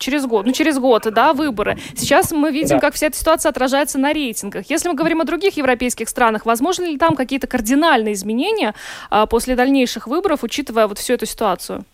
через 0.00 0.26
год, 0.26 0.46
ну 0.46 0.52
через 0.52 0.78
год, 0.78 1.06
да, 1.12 1.32
выборы. 1.32 1.76
Сейчас 1.94 2.32
мы 2.32 2.50
видим, 2.50 2.76
да. 2.76 2.80
как 2.80 2.94
вся 2.94 3.06
эта 3.06 3.16
ситуация 3.16 3.50
отражается 3.50 3.98
на 3.98 4.12
рейтингах. 4.12 4.68
Если 4.68 4.88
мы 4.88 4.94
говорим 4.94 5.20
о 5.20 5.24
других 5.24 5.56
европейских 5.56 6.08
странах, 6.08 6.46
возможно 6.46 6.84
ли 6.84 6.98
там 6.98 7.14
какие-то 7.14 7.46
кардинальные 7.46 8.14
изменения 8.14 8.74
а, 9.10 9.26
после 9.26 9.54
дальнейших 9.54 10.06
выборов, 10.08 10.42
учитывая 10.42 10.88
вот 10.88 10.98
всю 10.98 11.14
эту 11.14 11.26
ситуацию? 11.26 11.84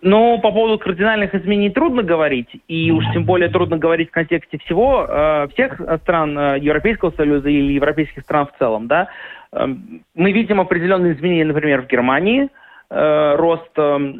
Ну, 0.00 0.38
по 0.38 0.50
поводу 0.50 0.78
кардинальных 0.78 1.34
изменений 1.34 1.70
трудно 1.70 2.02
говорить, 2.02 2.48
и 2.68 2.90
уж 2.90 3.04
тем 3.12 3.24
более 3.24 3.50
трудно 3.50 3.76
говорить 3.76 4.08
в 4.08 4.12
контексте 4.12 4.58
всего, 4.58 5.06
э, 5.06 5.48
всех 5.52 5.78
стран 6.02 6.38
э, 6.38 6.58
Европейского 6.58 7.10
Союза 7.10 7.50
или 7.50 7.74
европейских 7.74 8.22
стран 8.22 8.46
в 8.46 8.58
целом, 8.58 8.86
да. 8.86 9.08
Э, 9.52 9.66
мы 10.14 10.32
видим 10.32 10.60
определенные 10.60 11.14
изменения, 11.14 11.44
например, 11.44 11.82
в 11.82 11.86
Германии, 11.86 12.48
э, 12.88 13.34
рост 13.36 13.70
э, 13.76 14.14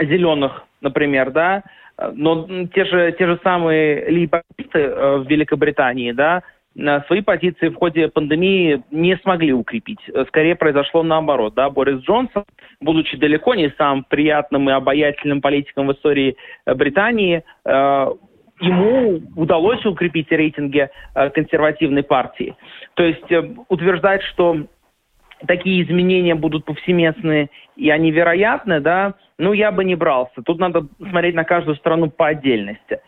зеленых, 0.00 0.64
например, 0.80 1.30
да, 1.30 1.62
но 2.14 2.46
те 2.74 2.84
же, 2.84 3.14
те 3.18 3.26
же 3.26 3.38
самые 3.42 4.06
лейбористы 4.08 4.78
э, 4.78 5.16
в 5.18 5.28
Великобритании, 5.28 6.12
да, 6.12 6.42
свои 7.06 7.20
позиции 7.20 7.68
в 7.68 7.74
ходе 7.74 8.08
пандемии 8.08 8.82
не 8.90 9.16
смогли 9.18 9.52
укрепить. 9.52 10.00
Скорее 10.28 10.54
произошло 10.54 11.02
наоборот. 11.02 11.54
Да? 11.54 11.68
Борис 11.68 12.00
Джонсон, 12.02 12.44
будучи 12.80 13.16
далеко 13.16 13.54
не 13.54 13.70
самым 13.76 14.04
приятным 14.04 14.70
и 14.70 14.72
обаятельным 14.72 15.40
политиком 15.40 15.88
в 15.88 15.92
истории 15.92 16.36
э, 16.66 16.74
Британии, 16.74 17.42
э, 17.64 18.06
ему 18.60 19.20
удалось 19.36 19.84
укрепить 19.86 20.30
рейтинги 20.30 20.90
консервативной 21.14 22.02
партии. 22.02 22.54
То 22.92 23.02
есть 23.02 23.24
утверждать, 23.68 24.22
что 24.22 24.66
такие 25.46 25.82
изменения 25.82 26.34
будут 26.34 26.66
повсеместные 26.66 27.48
и 27.76 27.88
они 27.88 28.10
вероятны, 28.10 28.80
да, 28.80 29.14
ну, 29.40 29.54
я 29.54 29.72
бы 29.72 29.84
не 29.84 29.96
брался. 29.96 30.42
Тут 30.44 30.58
надо 30.58 30.86
смотреть 30.98 31.34
на 31.34 31.44
каждую 31.44 31.76
страну 31.76 32.10
по 32.10 32.28
отдельности. 32.28 33.00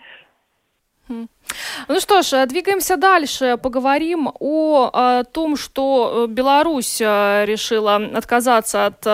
Ну 1.89 2.01
что 2.01 2.23
ж, 2.23 2.33
э, 2.33 2.47
двигаемся 2.47 2.97
дальше. 2.97 3.59
Поговорим 3.63 4.31
о, 4.41 4.91
о 4.93 5.25
том, 5.25 5.57
что 5.57 6.27
э, 6.29 6.33
Беларусь 6.33 7.01
э, 7.01 7.45
решила 7.47 7.97
отказаться 7.97 8.87
от 8.87 9.07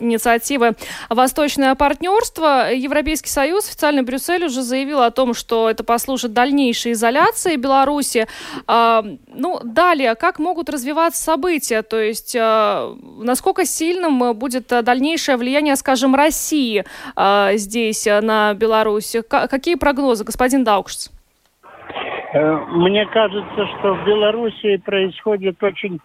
инициативы 0.00 0.74
«Восточное 1.08 1.74
партнерство». 1.74 2.72
Европейский 2.72 3.28
Союз, 3.28 3.68
официально 3.68 4.02
Брюссель 4.02 4.44
уже 4.44 4.62
заявил 4.62 5.02
о 5.02 5.10
том, 5.10 5.34
что 5.34 5.68
это 5.70 5.84
послужит 5.84 6.32
дальнейшей 6.32 6.92
изоляции 6.92 7.56
Беларуси. 7.56 8.26
Ну, 8.66 9.60
далее, 9.62 10.14
как 10.14 10.38
могут 10.38 10.68
развиваться 10.70 11.22
события? 11.22 11.82
То 11.82 12.00
есть, 12.00 12.34
насколько 12.34 13.64
сильным 13.64 14.34
будет 14.34 14.68
дальнейшее 14.68 15.36
влияние, 15.36 15.76
скажем, 15.76 16.14
России 16.14 16.84
здесь 17.56 18.06
на 18.06 18.54
Беларусь? 18.54 19.16
Какие 19.28 19.74
прогнозы, 19.76 20.24
господин 20.24 20.64
Даукшц? 20.64 21.08
Э, 22.36 22.66
мне 22.68 23.06
кажется, 23.06 23.66
что 23.78 23.94
в 23.94 24.04
Белоруссии 24.04 24.76
происходит 24.76 25.62
очень 25.62 26.00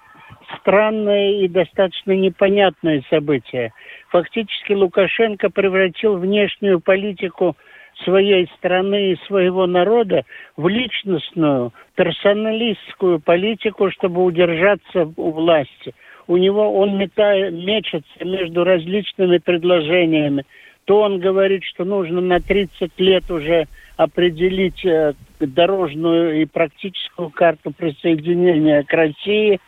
странное 0.59 1.41
и 1.41 1.47
достаточно 1.49 2.13
непонятное 2.13 3.03
событие. 3.09 3.73
Фактически 4.09 4.71
Лукашенко 4.71 5.49
превратил 5.49 6.17
внешнюю 6.17 6.79
политику 6.79 7.57
своей 8.05 8.49
страны 8.57 9.11
и 9.11 9.19
своего 9.27 9.67
народа 9.67 10.23
в 10.55 10.69
личностную, 10.69 11.73
персоналистскую 11.95 13.19
политику, 13.19 13.91
чтобы 13.91 14.23
удержаться 14.23 15.11
у 15.17 15.31
власти. 15.31 15.93
У 16.27 16.37
него 16.37 16.79
он 16.79 16.97
метает, 16.97 17.53
мечется 17.53 18.23
между 18.23 18.63
различными 18.63 19.37
предложениями. 19.37 20.45
То 20.85 21.01
он 21.01 21.19
говорит, 21.19 21.63
что 21.65 21.83
нужно 21.83 22.21
на 22.21 22.39
30 22.39 22.91
лет 22.99 23.29
уже 23.29 23.67
определить 23.97 24.83
э, 24.85 25.13
дорожную 25.47 26.41
и 26.41 26.45
практическую 26.45 27.29
карту 27.29 27.71
присоединения 27.71 28.83
к 28.83 28.93
России, 28.93 29.59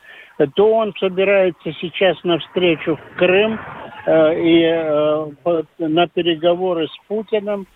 то 0.55 0.73
он 0.73 0.93
собирается 0.99 1.71
сейчас 1.79 2.21
на 2.23 2.39
встречу 2.39 2.95
в 2.97 3.17
Крым 3.17 3.59
э, 4.05 4.41
и 4.41 4.63
э, 4.63 5.63
на 5.79 6.07
переговоры 6.07 6.87
с 6.87 7.07
Путиным, 7.07 7.67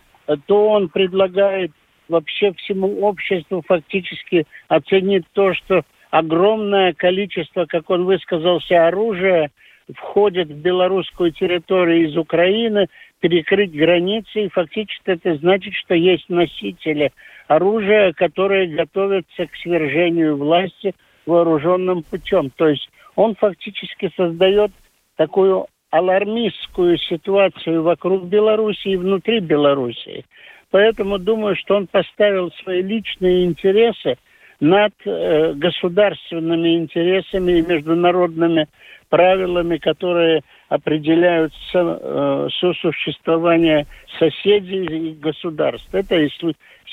то 0.48 0.70
он 0.70 0.90
предлагает 0.90 1.72
вообще 2.10 2.54
всему 2.54 3.02
обществу 3.02 3.64
фактически 3.66 4.46
оценить 4.68 5.26
то, 5.34 5.54
что 5.54 5.84
огромное 6.10 6.94
количество, 6.94 7.66
как 7.66 7.90
он 7.90 8.06
высказался, 8.06 8.88
оружия 8.88 9.52
входит 9.96 10.50
в 10.50 10.58
белорусскую 10.58 11.32
территорию 11.32 12.10
из 12.10 12.18
Украины, 12.18 12.88
перекрыть 13.20 13.72
границы, 13.72 14.46
и 14.46 14.50
фактически 14.50 15.04
это 15.06 15.36
значит, 15.38 15.74
что 15.74 15.96
есть 15.96 16.28
носители 16.30 17.14
оружия, 17.48 18.14
которые 18.14 18.68
готовятся 18.68 19.48
к 19.48 19.56
свержению 19.62 20.38
власти 20.38 20.94
вооруженным 21.26 22.04
путем. 22.04 22.50
То 22.56 22.68
есть 22.70 22.90
он 23.16 23.36
фактически 23.36 24.12
создает 24.16 24.72
такую 25.16 25.68
алармистскую 25.90 26.98
ситуацию 26.98 27.84
вокруг 27.84 28.26
Беларуси 28.26 28.90
и 28.90 28.98
внутри 28.98 29.40
Беларуси. 29.40 30.26
Поэтому 30.70 31.18
думаю, 31.18 31.56
что 31.56 31.76
он 31.76 31.88
поставил 31.88 32.52
свои 32.64 32.82
личные 32.82 33.46
интересы 33.46 34.18
над 34.60 34.94
э, 35.06 35.54
государственными 35.54 36.76
интересами 36.76 37.54
и 37.54 37.62
международными 37.62 38.68
правилами, 39.10 39.78
которые 39.78 40.42
определяют 40.70 41.54
со, 41.72 42.00
э, 42.02 42.48
сосуществование 42.60 43.88
соседей 44.20 45.12
и 45.12 45.14
государств. 45.14 45.88
Это 45.94 46.16
и 46.16 46.30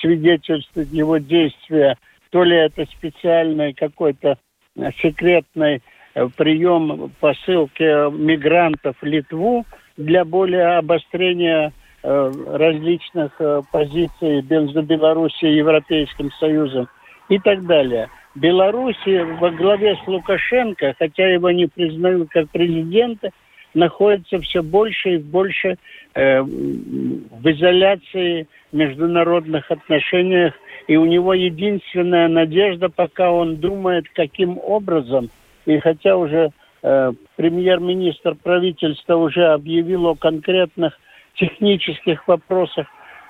свидетельствует 0.00 0.93
его 0.93 1.19
действия, 1.19 1.97
то 2.31 2.45
ли 2.45 2.57
это 2.57 2.85
специальный 2.87 3.73
какой-то 3.75 4.38
э, 4.76 4.90
секретный 5.02 5.83
э, 6.14 6.28
прием 6.37 7.12
посылки 7.21 8.11
мигрантов 8.12 8.97
в 9.00 9.04
Литву 9.04 9.64
для 9.97 10.25
более 10.25 10.76
обострения 10.78 11.73
э, 12.02 12.33
различных 12.52 13.40
позиций 13.73 14.43
между 14.49 14.83
Европейским 14.83 16.31
Союзом 16.33 16.88
и 17.28 17.38
так 17.38 17.66
далее. 17.66 18.09
Беларуси 18.35 19.23
во 19.38 19.50
главе 19.50 19.97
с 19.97 20.09
Лукашенко, 20.09 20.95
хотя 20.99 21.28
его 21.28 21.50
не 21.50 21.66
признают 21.66 22.31
как 22.31 22.50
президента, 22.50 23.31
находится 23.75 24.40
все 24.40 24.62
больше 24.62 25.14
и 25.14 25.19
больше 25.19 25.76
э, 26.14 26.40
в 26.43 27.50
изоляции 27.50 28.47
международных 28.73 29.71
отношениях. 29.71 30.54
И 30.87 30.97
у 30.97 31.04
него 31.04 31.35
единственная 31.35 32.28
надежда, 32.28 32.88
пока 32.88 33.31
он 33.31 33.57
думает, 33.57 34.07
каким 34.14 34.59
образом, 34.59 35.31
и 35.66 35.78
хотя 35.78 36.16
уже 36.16 36.50
э, 36.83 37.12
премьер-министр 37.37 38.35
правительства 38.35 39.16
уже 39.16 39.47
объявил 39.47 40.07
о 40.07 40.14
конкретных 40.14 40.99
технических 41.37 42.26
вопросах 42.28 42.87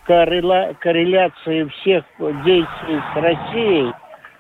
корреля 0.07 0.75
корреляции 0.81 1.65
всех 1.65 2.05
действий 2.45 3.01
с 3.13 3.17
Россией, 3.17 3.93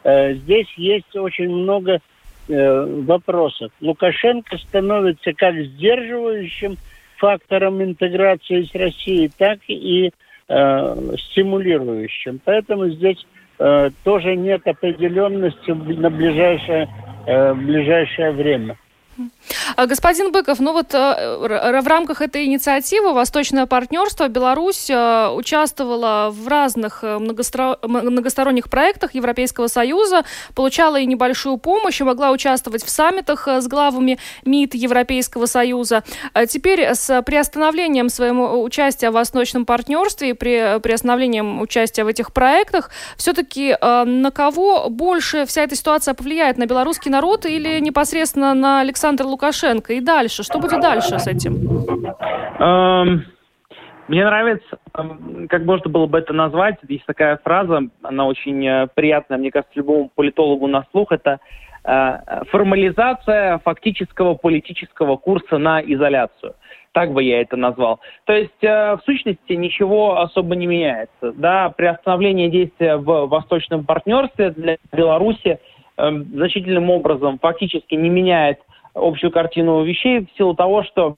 э, 0.02 0.34
здесь 0.34 0.68
есть 0.76 1.16
очень 1.16 1.50
много 1.50 2.00
э, 2.48 3.02
вопросов. 3.06 3.72
Лукашенко 3.80 4.58
становится 4.58 5.32
как 5.32 5.54
сдерживающим 5.54 6.76
фактором 7.16 7.82
интеграции 7.82 8.62
с 8.62 8.74
Россией, 8.74 9.30
так 9.36 9.58
и 9.68 10.12
э, 10.48 11.16
стимулирующим. 11.30 12.40
Поэтому 12.44 12.88
здесь 12.88 13.26
э, 13.58 13.90
тоже 14.02 14.36
нет 14.36 14.66
определенности 14.66 15.70
на 15.70 16.10
ближайшее, 16.10 16.88
э, 17.26 17.54
ближайшее 17.54 18.32
время. 18.32 18.76
А, 19.76 19.86
господин 19.86 20.32
Быков, 20.32 20.60
ну 20.60 20.72
вот 20.72 20.94
э, 20.94 21.80
в 21.80 21.86
рамках 21.86 22.20
этой 22.20 22.44
инициативы 22.44 23.12
«Восточное 23.12 23.66
партнерство» 23.66 24.28
Беларусь 24.28 24.88
э, 24.90 25.28
участвовала 25.28 26.30
в 26.32 26.48
разных 26.48 27.00
э, 27.02 27.18
многосторонних 27.18 28.68
проектах 28.68 29.14
Европейского 29.14 29.68
Союза, 29.68 30.24
получала 30.54 30.98
и 30.98 31.06
небольшую 31.06 31.58
помощь, 31.58 32.00
и 32.00 32.04
могла 32.04 32.30
участвовать 32.30 32.84
в 32.84 32.90
саммитах 32.90 33.46
с 33.48 33.66
главами 33.66 34.18
МИД 34.44 34.74
Европейского 34.74 35.46
Союза. 35.46 36.02
А 36.32 36.46
теперь 36.46 36.82
с 36.94 37.22
приостановлением 37.22 38.08
своего 38.08 38.62
участия 38.62 39.10
в 39.10 39.14
«Восточном 39.14 39.64
партнерстве» 39.64 40.30
и 40.30 40.32
при 40.32 40.78
приостановлением 40.80 41.60
участия 41.60 42.04
в 42.04 42.08
этих 42.08 42.32
проектах, 42.32 42.90
все-таки 43.16 43.76
на 43.80 44.30
кого 44.30 44.88
больше 44.88 45.46
вся 45.46 45.62
эта 45.62 45.76
ситуация 45.76 46.14
повлияет? 46.14 46.58
На 46.58 46.66
белорусский 46.66 47.10
народ 47.10 47.46
или 47.46 47.78
непосредственно 47.80 48.54
на 48.54 48.80
Александра 48.80 49.03
Александр 49.04 49.26
Лукашенко. 49.26 49.92
И 49.92 50.00
дальше? 50.00 50.42
Что 50.42 50.58
будет 50.58 50.80
дальше 50.80 51.18
с 51.18 51.26
этим? 51.26 51.56
Эм, 52.58 53.26
мне 54.08 54.24
нравится, 54.24 54.78
эм, 54.96 55.46
как 55.46 55.64
можно 55.64 55.90
было 55.90 56.06
бы 56.06 56.16
это 56.16 56.32
назвать, 56.32 56.76
есть 56.88 57.04
такая 57.04 57.38
фраза, 57.44 57.82
она 58.02 58.26
очень 58.26 58.66
э, 58.66 58.86
приятная, 58.94 59.36
мне 59.36 59.50
кажется, 59.50 59.72
любому 59.76 60.10
политологу 60.14 60.66
на 60.68 60.86
слух, 60.90 61.12
это 61.12 61.38
э, 61.84 62.44
формализация 62.50 63.58
фактического 63.58 64.36
политического 64.36 65.16
курса 65.16 65.58
на 65.58 65.82
изоляцию. 65.82 66.54
Так 66.92 67.12
бы 67.12 67.22
я 67.22 67.42
это 67.42 67.56
назвал. 67.58 68.00
То 68.24 68.32
есть, 68.32 68.62
э, 68.62 68.96
в 68.96 69.00
сущности, 69.04 69.52
ничего 69.52 70.22
особо 70.22 70.56
не 70.56 70.66
меняется. 70.66 71.32
Да, 71.34 71.68
приостановление 71.76 72.48
действия 72.48 72.96
в 72.96 73.26
восточном 73.26 73.84
партнерстве 73.84 74.48
для 74.52 74.78
Беларуси 74.92 75.58
э, 75.98 76.10
значительным 76.32 76.88
образом 76.88 77.38
фактически 77.38 77.96
не 77.96 78.08
меняет 78.08 78.60
общую 78.94 79.30
картину 79.30 79.82
вещей 79.84 80.20
в 80.20 80.36
силу 80.36 80.54
того, 80.54 80.82
что 80.84 81.16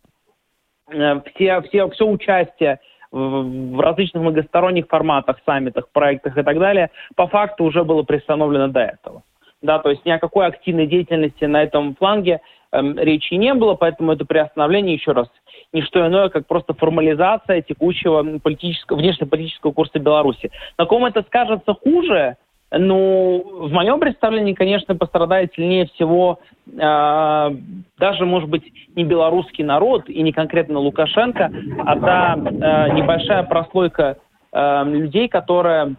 э, 0.91 1.21
все, 1.35 1.61
все, 1.63 1.89
все 1.91 2.07
участие 2.07 2.81
в, 3.11 3.81
различных 3.81 4.23
многосторонних 4.23 4.87
форматах, 4.89 5.39
саммитах, 5.45 5.89
проектах 5.91 6.37
и 6.37 6.43
так 6.43 6.59
далее, 6.59 6.91
по 7.15 7.27
факту 7.27 7.65
уже 7.65 7.85
было 7.85 8.03
приостановлено 8.03 8.69
до 8.69 8.81
этого. 8.81 9.23
Да, 9.63 9.79
то 9.79 9.91
есть 9.91 10.05
ни 10.05 10.11
о 10.11 10.19
какой 10.19 10.47
активной 10.47 10.87
деятельности 10.87 11.45
на 11.45 11.63
этом 11.63 11.97
фланге 11.97 12.41
эм, 12.73 12.99
речи 12.99 13.35
не 13.35 13.55
было, 13.55 13.75
поэтому 13.75 14.13
это 14.13 14.27
приостановление, 14.27 14.95
еще 14.95 15.13
раз, 15.13 15.29
не 15.73 15.83
что 15.83 16.07
иное, 16.07 16.29
как 16.29 16.47
просто 16.47 16.75
формализация 16.75 17.63
текущего 17.63 18.39
политического, 18.39 18.99
внешнеполитического 18.99 19.73
курса 19.73 19.99
Беларуси. 19.99 20.51
На 20.79 20.85
ком 20.85 21.07
это 21.07 21.23
скажется 21.23 21.73
хуже, 21.75 22.37
ну, 22.73 23.69
в 23.69 23.73
моем 23.73 24.01
представлении, 24.01 24.53
конечно, 24.53 24.97
пострадает 24.97 25.55
сильнее 25.55 25.87
всего 25.87 26.41
э, 26.67 27.57
даже, 27.99 28.27
может 28.27 28.49
быть, 28.49 28.65
не 28.97 29.05
белорусский 29.05 29.63
народ 29.63 30.09
и 30.09 30.21
не 30.23 30.33
конкретно 30.33 30.81
Лукашенко, 30.81 31.53
а 31.85 31.99
та 31.99 32.35
э, 32.37 32.93
небольшая 32.95 33.45
прослойка 33.45 34.19
э, 34.53 34.85
людей, 34.87 35.29
которая 35.29 35.95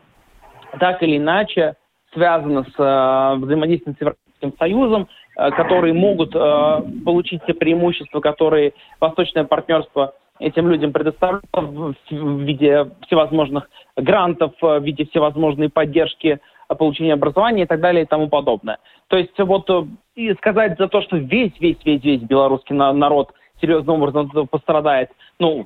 так 0.79 1.01
или 1.03 1.17
иначе 1.17 1.75
связана 2.13 2.63
с 2.63 2.73
э, 2.77 3.35
взаимодействием 3.39 3.95
с 3.95 4.01
Европейским 4.01 4.53
Союзом, 4.59 5.07
э, 5.37 5.51
которые 5.51 5.93
могут 5.93 6.35
э, 6.35 6.81
получить 7.05 7.45
те 7.45 7.53
преимущества, 7.53 8.19
которые 8.19 8.73
Восточное 8.99 9.45
партнерство 9.45 10.13
этим 10.39 10.69
людям 10.69 10.91
предоставляет 10.91 11.45
в 11.53 11.95
виде 12.11 12.91
всевозможных 13.05 13.69
грантов, 13.95 14.53
в 14.61 14.79
виде 14.79 15.05
всевозможной 15.05 15.69
поддержки 15.69 16.39
получения 16.75 17.13
образования 17.13 17.63
и 17.63 17.67
так 17.67 17.79
далее 17.79 18.03
и 18.03 18.07
тому 18.07 18.29
подобное. 18.29 18.79
То 19.07 19.17
есть 19.17 19.37
вот 19.37 19.69
э, 19.69 19.83
и 20.15 20.33
сказать 20.33 20.77
за 20.77 20.87
то, 20.87 21.01
что 21.01 21.17
весь, 21.17 21.53
весь, 21.59 21.77
весь, 21.85 22.03
весь 22.03 22.21
белорусский 22.21 22.75
народ 22.75 23.31
серьезным 23.61 24.01
образом 24.01 24.47
пострадает, 24.47 25.09
ну, 25.39 25.65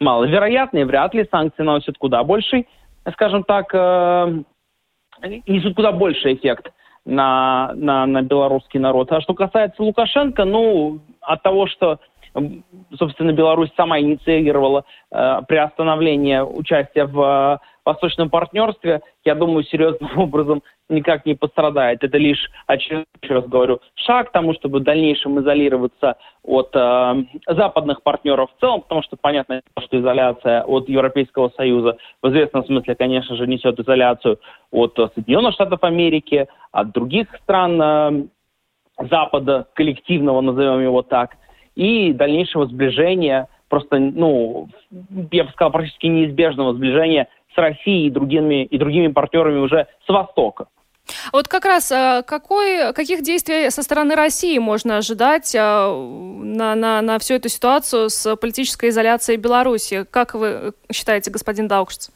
маловероятно, 0.00 0.78
и 0.78 0.84
вряд 0.84 1.14
ли 1.14 1.26
санкции 1.30 1.62
наносят 1.62 1.98
куда 1.98 2.22
больший, 2.22 2.68
скажем 3.12 3.44
так, 3.44 3.72
э, 3.72 4.42
несут 5.46 5.74
куда 5.74 5.92
больший 5.92 6.34
эффект 6.34 6.72
на, 7.04 7.72
на, 7.74 8.06
на 8.06 8.22
белорусский 8.22 8.80
народ. 8.80 9.10
А 9.12 9.20
что 9.20 9.34
касается 9.34 9.82
Лукашенко, 9.82 10.44
ну, 10.44 11.00
от 11.20 11.42
того, 11.42 11.66
что 11.66 11.98
собственно, 12.98 13.32
Беларусь 13.32 13.70
сама 13.76 14.00
инициировала 14.00 14.84
э, 15.10 15.40
приостановление 15.48 16.44
участия 16.44 17.04
в 17.04 17.20
э, 17.20 17.58
восточном 17.84 18.30
партнерстве, 18.30 19.00
я 19.24 19.34
думаю, 19.34 19.64
серьезным 19.64 20.10
образом 20.18 20.62
никак 20.88 21.26
не 21.26 21.34
пострадает. 21.34 22.04
Это 22.04 22.18
лишь, 22.18 22.50
очередной, 22.66 23.06
еще 23.22 23.34
раз 23.34 23.46
говорю, 23.46 23.80
шаг 23.94 24.28
к 24.28 24.32
тому, 24.32 24.54
чтобы 24.54 24.80
в 24.80 24.82
дальнейшем 24.82 25.40
изолироваться 25.40 26.16
от 26.42 26.70
э, 26.74 27.14
западных 27.48 28.02
партнеров 28.02 28.50
в 28.56 28.60
целом, 28.60 28.82
потому 28.82 29.02
что 29.02 29.16
понятно, 29.16 29.62
что 29.80 29.98
изоляция 29.98 30.62
от 30.62 30.88
Европейского 30.88 31.50
Союза. 31.56 31.96
В 32.22 32.28
известном 32.28 32.64
смысле, 32.64 32.94
конечно 32.94 33.36
же, 33.36 33.46
несет 33.46 33.78
изоляцию 33.80 34.38
от 34.70 34.94
Соединенных 35.14 35.54
Штатов 35.54 35.82
Америки, 35.82 36.46
от 36.72 36.92
других 36.92 37.28
стран 37.42 37.80
э, 37.80 38.26
Запада, 39.10 39.66
коллективного, 39.74 40.40
назовем 40.40 40.80
его 40.80 41.02
так, 41.02 41.36
и 41.76 42.12
дальнейшего 42.12 42.66
сближения, 42.66 43.48
просто, 43.68 43.98
ну, 43.98 44.68
я 45.30 45.44
бы 45.44 45.50
сказал, 45.52 45.70
практически 45.70 46.06
неизбежного 46.06 46.74
сближения 46.74 47.28
с 47.54 47.58
Россией 47.58 48.08
и 48.08 48.10
другими, 48.10 48.64
и 48.64 48.78
другими 48.78 49.08
партнерами 49.08 49.58
уже 49.58 49.86
с 50.04 50.08
Востока. 50.08 50.66
Вот 51.32 51.46
как 51.46 51.64
раз 51.64 51.92
э, 51.92 52.22
какой, 52.26 52.92
каких 52.92 53.22
действий 53.22 53.70
со 53.70 53.82
стороны 53.82 54.16
России 54.16 54.58
можно 54.58 54.96
ожидать 54.96 55.54
э, 55.54 55.58
на, 55.58 56.74
на, 56.74 57.00
на 57.00 57.18
всю 57.18 57.34
эту 57.34 57.48
ситуацию 57.48 58.10
с 58.10 58.36
политической 58.36 58.88
изоляцией 58.88 59.38
Беларуси? 59.38 60.04
Как 60.10 60.34
вы 60.34 60.72
считаете, 60.92 61.30
господин 61.30 61.68
Даукшц? 61.68 62.10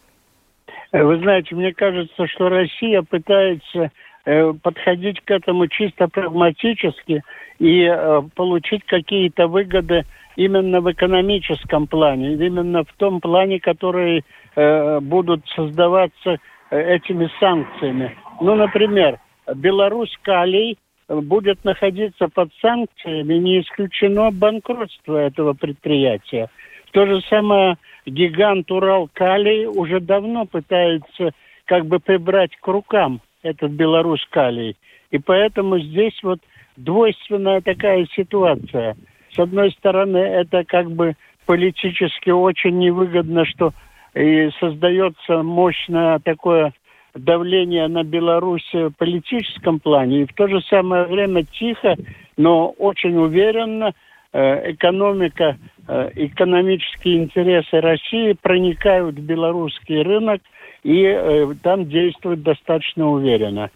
Вы 0.93 1.19
знаете, 1.19 1.55
мне 1.55 1.73
кажется, 1.73 2.27
что 2.27 2.49
Россия 2.49 3.03
пытается 3.03 3.93
э, 4.25 4.53
подходить 4.61 5.21
к 5.21 5.31
этому 5.31 5.69
чисто 5.69 6.09
прагматически 6.09 7.23
и 7.61 7.89
получить 8.35 8.85
какие-то 8.87 9.47
выгоды 9.47 10.05
именно 10.35 10.81
в 10.81 10.91
экономическом 10.91 11.87
плане, 11.87 12.33
именно 12.35 12.83
в 12.83 12.93
том 12.97 13.21
плане, 13.21 13.61
который 13.61 14.25
будут 14.57 15.47
создаваться 15.55 16.39
этими 16.71 17.31
санкциями. 17.39 18.17
Ну, 18.41 18.55
например, 18.57 19.19
Беларусь 19.55 20.17
Калий 20.23 20.79
будет 21.09 21.65
находиться 21.65 22.29
под 22.29 22.51
санкциями, 22.63 23.35
не 23.35 23.61
исключено 23.61 24.31
банкротство 24.31 25.19
этого 25.19 25.53
предприятия. 25.53 26.49
То 26.93 27.05
же 27.07 27.21
самое 27.29 27.77
гигант 28.07 28.71
Урал 28.71 29.11
Калий 29.13 29.67
уже 29.67 30.01
давно 30.01 30.47
пытается 30.47 31.33
как 31.67 31.87
бы 31.87 31.99
прибрать 31.99 32.57
к 32.57 32.67
рукам 32.67 33.21
этот 33.43 33.73
Беларусь 33.73 34.27
Калий. 34.31 34.77
И 35.11 35.19
поэтому 35.19 35.79
здесь 35.79 36.19
вот 36.23 36.39
двойственная 36.85 37.61
такая 37.61 38.07
ситуация. 38.17 38.97
С 39.35 39.39
одной 39.39 39.71
стороны, 39.73 40.19
это 40.19 40.65
как 40.65 40.91
бы 40.91 41.15
политически 41.47 42.31
очень 42.31 42.79
невыгодно, 42.79 43.45
что 43.45 43.73
и 44.15 44.51
создается 44.59 45.43
мощное 45.43 46.19
такое 46.19 46.73
давление 47.15 47.89
на 47.89 48.03
Беларусь 48.03 48.69
в 48.73 48.91
политическом 48.91 49.81
плане, 49.81 50.23
и 50.23 50.27
в 50.27 50.35
то 50.35 50.49
же 50.49 50.61
самое 50.63 51.05
время 51.05 51.45
тихо, 51.45 51.97
но 52.37 52.69
очень 52.71 53.17
уверенно 53.17 53.93
э, 54.33 54.73
экономика, 54.73 55.59
э, 55.89 56.11
экономические 56.15 57.25
интересы 57.25 57.81
России 57.81 58.37
проникают 58.41 59.17
в 59.17 59.23
белорусский 59.23 60.03
рынок 60.03 60.41
и 60.83 61.03
э, 61.03 61.47
там 61.63 61.89
действуют 61.89 62.43
достаточно 62.43 63.11
уверенно. 63.11 63.71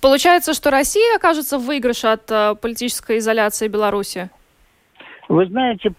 Получается, 0.00 0.54
что 0.54 0.70
Россия 0.70 1.16
окажется 1.16 1.58
в 1.58 1.66
выигрыше 1.66 2.08
от 2.08 2.60
политической 2.60 3.18
изоляции 3.18 3.68
Беларуси? 3.68 4.30
Вы 5.28 5.46
знаете, 5.46 5.92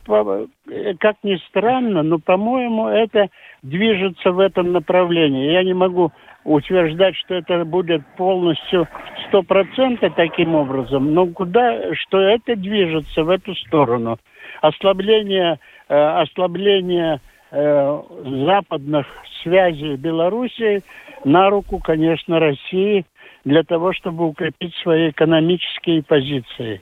как 0.99 1.17
ни 1.21 1.35
странно, 1.47 2.01
но, 2.01 2.17
по-моему, 2.17 2.87
это 2.87 3.29
движется 3.61 4.31
в 4.31 4.39
этом 4.39 4.71
направлении. 4.71 5.51
Я 5.51 5.63
не 5.63 5.73
могу 5.73 6.11
утверждать, 6.43 7.15
что 7.15 7.35
это 7.35 7.63
будет 7.63 8.01
полностью 8.17 8.87
сто 9.27 9.43
процентов 9.43 10.13
таким 10.15 10.55
образом, 10.55 11.13
но 11.13 11.27
куда, 11.27 11.93
что 11.95 12.19
это 12.19 12.55
движется 12.55 13.23
в 13.23 13.29
эту 13.29 13.53
сторону. 13.55 14.17
Ослабление, 14.61 15.59
э, 15.89 15.95
ослабление 15.95 17.21
э, 17.51 18.01
западных 18.45 19.05
связей 19.43 19.95
Белоруссии 19.95 20.81
на 21.23 21.49
руку, 21.49 21.79
конечно, 21.79 22.39
России 22.39 23.05
для 23.45 23.63
того, 23.63 23.93
чтобы 23.93 24.27
укрепить 24.27 24.75
свои 24.75 25.09
экономические 25.09 26.03
позиции. 26.03 26.81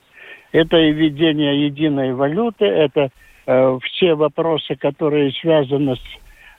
Это 0.52 0.78
и 0.78 0.91
введение 0.91 1.65
единой 1.65 2.13
валюты, 2.13 2.65
это 2.65 3.10
э, 3.46 3.80
все 3.84 4.15
вопросы, 4.15 4.76
которые 4.76 5.32
связаны 5.34 5.96
с 5.96 6.02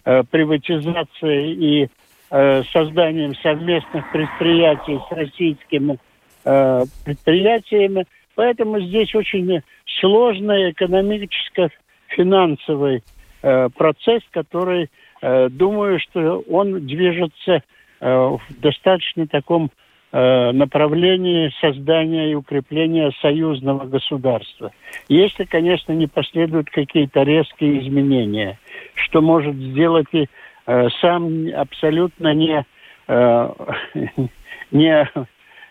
э, 0.05 0.23
приватизацией 0.31 1.85
и 1.85 1.89
Э, 2.31 2.63
созданием 2.75 3.35
совместных 3.37 4.13
предприятий 4.13 5.01
с 5.09 5.13
российскими 5.13 5.97
э, 6.45 6.85
предприятиями. 7.03 8.05
Поэтому 8.35 8.81
здесь 8.81 9.15
очень 9.15 9.63
сложный 9.99 10.73
экономическо-финансовый 10.73 13.03
э, 13.41 13.71
процесс, 13.75 14.21
который, 14.31 14.91
э, 15.23 15.49
думаю, 15.49 15.99
что 16.01 16.45
он 16.51 16.87
движется 16.87 17.63
э, 18.01 18.01
в 18.01 18.43
достаточно 18.61 19.27
таком 19.27 19.71
направлении 20.11 21.53
создания 21.61 22.33
и 22.33 22.35
укрепления 22.35 23.12
союзного 23.21 23.85
государства. 23.85 24.73
Если, 25.09 25.44
конечно, 25.44 25.92
не 25.92 26.07
последуют 26.07 26.71
какие-то 26.71 27.25
резкие 27.25 27.81
изменения, 27.81 28.59
что 28.94 29.21
может 29.21 29.55
сделать 29.55 30.07
и 30.12 30.27
Э, 30.68 30.88
сам 31.01 31.49
абсолютно 31.57 32.35
не, 32.35 32.64
э, 33.09 33.49
не, 34.71 35.11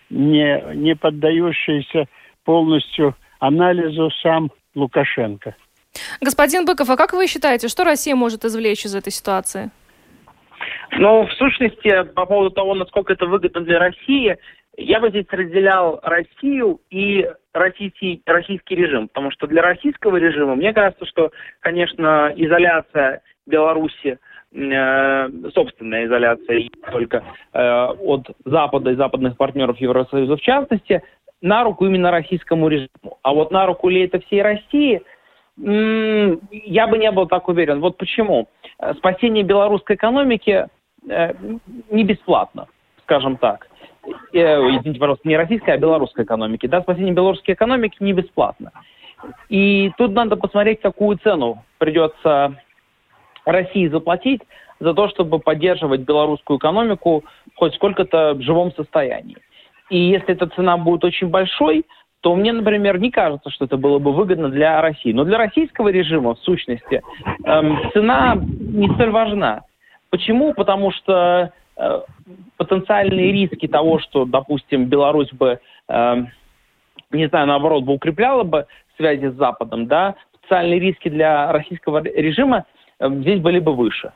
не, 0.09 0.75
не 0.75 0.95
поддающийся 0.95 2.05
полностью 2.43 3.15
анализу 3.39 4.09
сам 4.23 4.51
Лукашенко. 4.73 5.55
Господин 6.19 6.65
Быков, 6.65 6.89
а 6.89 6.97
как 6.97 7.13
вы 7.13 7.27
считаете, 7.27 7.67
что 7.67 7.83
Россия 7.83 8.15
может 8.15 8.43
извлечь 8.43 8.85
из 8.85 8.95
этой 8.95 9.11
ситуации? 9.11 9.69
Ну, 10.97 11.25
в 11.25 11.33
сущности, 11.33 12.03
по 12.13 12.25
поводу 12.25 12.51
того, 12.51 12.73
насколько 12.75 13.13
это 13.13 13.25
выгодно 13.25 13.61
для 13.61 13.79
России, 13.79 14.37
я 14.77 14.99
бы 14.99 15.09
здесь 15.09 15.25
разделял 15.29 15.99
Россию 16.03 16.79
и 16.89 17.29
российский, 17.53 18.21
российский 18.25 18.75
режим. 18.75 19.07
Потому 19.07 19.31
что 19.31 19.47
для 19.47 19.61
российского 19.61 20.17
режима, 20.17 20.55
мне 20.55 20.73
кажется, 20.73 21.05
что, 21.05 21.31
конечно, 21.61 22.33
изоляция 22.35 23.21
Беларуси 23.45 24.17
Э, 24.53 25.29
собственная 25.53 26.05
изоляция 26.05 26.69
только 26.91 27.21
э, 27.53 27.85
от 27.99 28.27
Запада 28.45 28.91
и 28.91 28.95
западных 28.95 29.35
партнеров 29.35 29.77
Евросоюза 29.77 30.37
в 30.37 30.41
частности, 30.41 31.03
на 31.41 31.63
руку 31.65 31.85
именно 31.85 32.11
российскому 32.11 32.69
режиму. 32.69 33.19
А 33.23 33.33
вот 33.33 33.51
на 33.51 33.65
руку 33.65 33.89
ли 33.89 34.05
это 34.05 34.19
всей 34.21 34.41
России, 34.41 35.03
я 35.57 36.87
бы 36.87 36.97
не 36.97 37.11
был 37.11 37.27
так 37.27 37.47
уверен. 37.49 37.81
Вот 37.81 37.97
почему. 37.97 38.47
Спасение 38.97 39.43
белорусской 39.43 39.97
экономики 39.97 40.49
э, 40.49 40.67
не 41.89 42.03
бесплатно, 42.03 42.67
скажем 43.03 43.37
так. 43.37 43.67
Извините, 44.31 44.99
пожалуйста, 44.99 45.27
не 45.27 45.37
российской, 45.37 45.71
а 45.71 45.77
белорусской 45.77 46.23
экономики. 46.23 46.67
Да, 46.67 46.81
спасение 46.81 47.13
белорусской 47.13 47.53
экономики 47.53 47.97
не 47.99 48.13
бесплатно. 48.13 48.71
И 49.49 49.91
тут 49.97 50.13
надо 50.13 50.35
посмотреть, 50.35 50.81
какую 50.81 51.17
цену 51.17 51.63
придется 51.77 52.55
России 53.45 53.87
заплатить 53.87 54.41
за 54.79 54.93
то, 54.93 55.09
чтобы 55.09 55.39
поддерживать 55.39 56.01
белорусскую 56.01 56.59
экономику 56.59 57.23
хоть 57.55 57.73
сколько-то 57.75 58.33
в 58.35 58.41
живом 58.41 58.71
состоянии. 58.73 59.37
И 59.89 59.97
если 59.97 60.35
эта 60.35 60.47
цена 60.47 60.77
будет 60.77 61.03
очень 61.03 61.29
большой, 61.29 61.85
то 62.21 62.35
мне, 62.35 62.51
например, 62.51 62.99
не 62.99 63.11
кажется, 63.11 63.49
что 63.49 63.65
это 63.65 63.77
было 63.77 63.99
бы 63.99 64.11
выгодно 64.11 64.49
для 64.49 64.81
России. 64.81 65.13
Но 65.13 65.23
для 65.23 65.37
российского 65.37 65.89
режима, 65.89 66.35
в 66.35 66.39
сущности, 66.39 67.01
эм, 67.45 67.79
цена 67.93 68.35
не 68.35 68.89
столь 68.95 69.11
важна. 69.11 69.61
Почему? 70.09 70.53
Потому 70.53 70.91
что 70.91 71.51
э, 71.75 72.01
потенциальные 72.57 73.31
риски 73.31 73.67
того, 73.67 73.99
что, 73.99 74.25
допустим, 74.25 74.85
Беларусь 74.85 75.31
бы, 75.31 75.59
э, 75.87 76.15
не 77.11 77.27
знаю, 77.27 77.47
наоборот, 77.47 77.83
бы 77.83 77.93
укрепляла 77.93 78.43
бы 78.43 78.67
связи 78.95 79.27
с 79.27 79.35
Западом, 79.35 79.87
да, 79.87 80.15
потенциальные 80.33 80.79
риски 80.79 81.09
для 81.09 81.51
российского 81.51 82.01
режима 82.01 82.65
Эм, 82.99 83.21
здесь 83.21 83.39
были 83.39 83.59
бы 83.59 83.73
выше. 83.73 84.11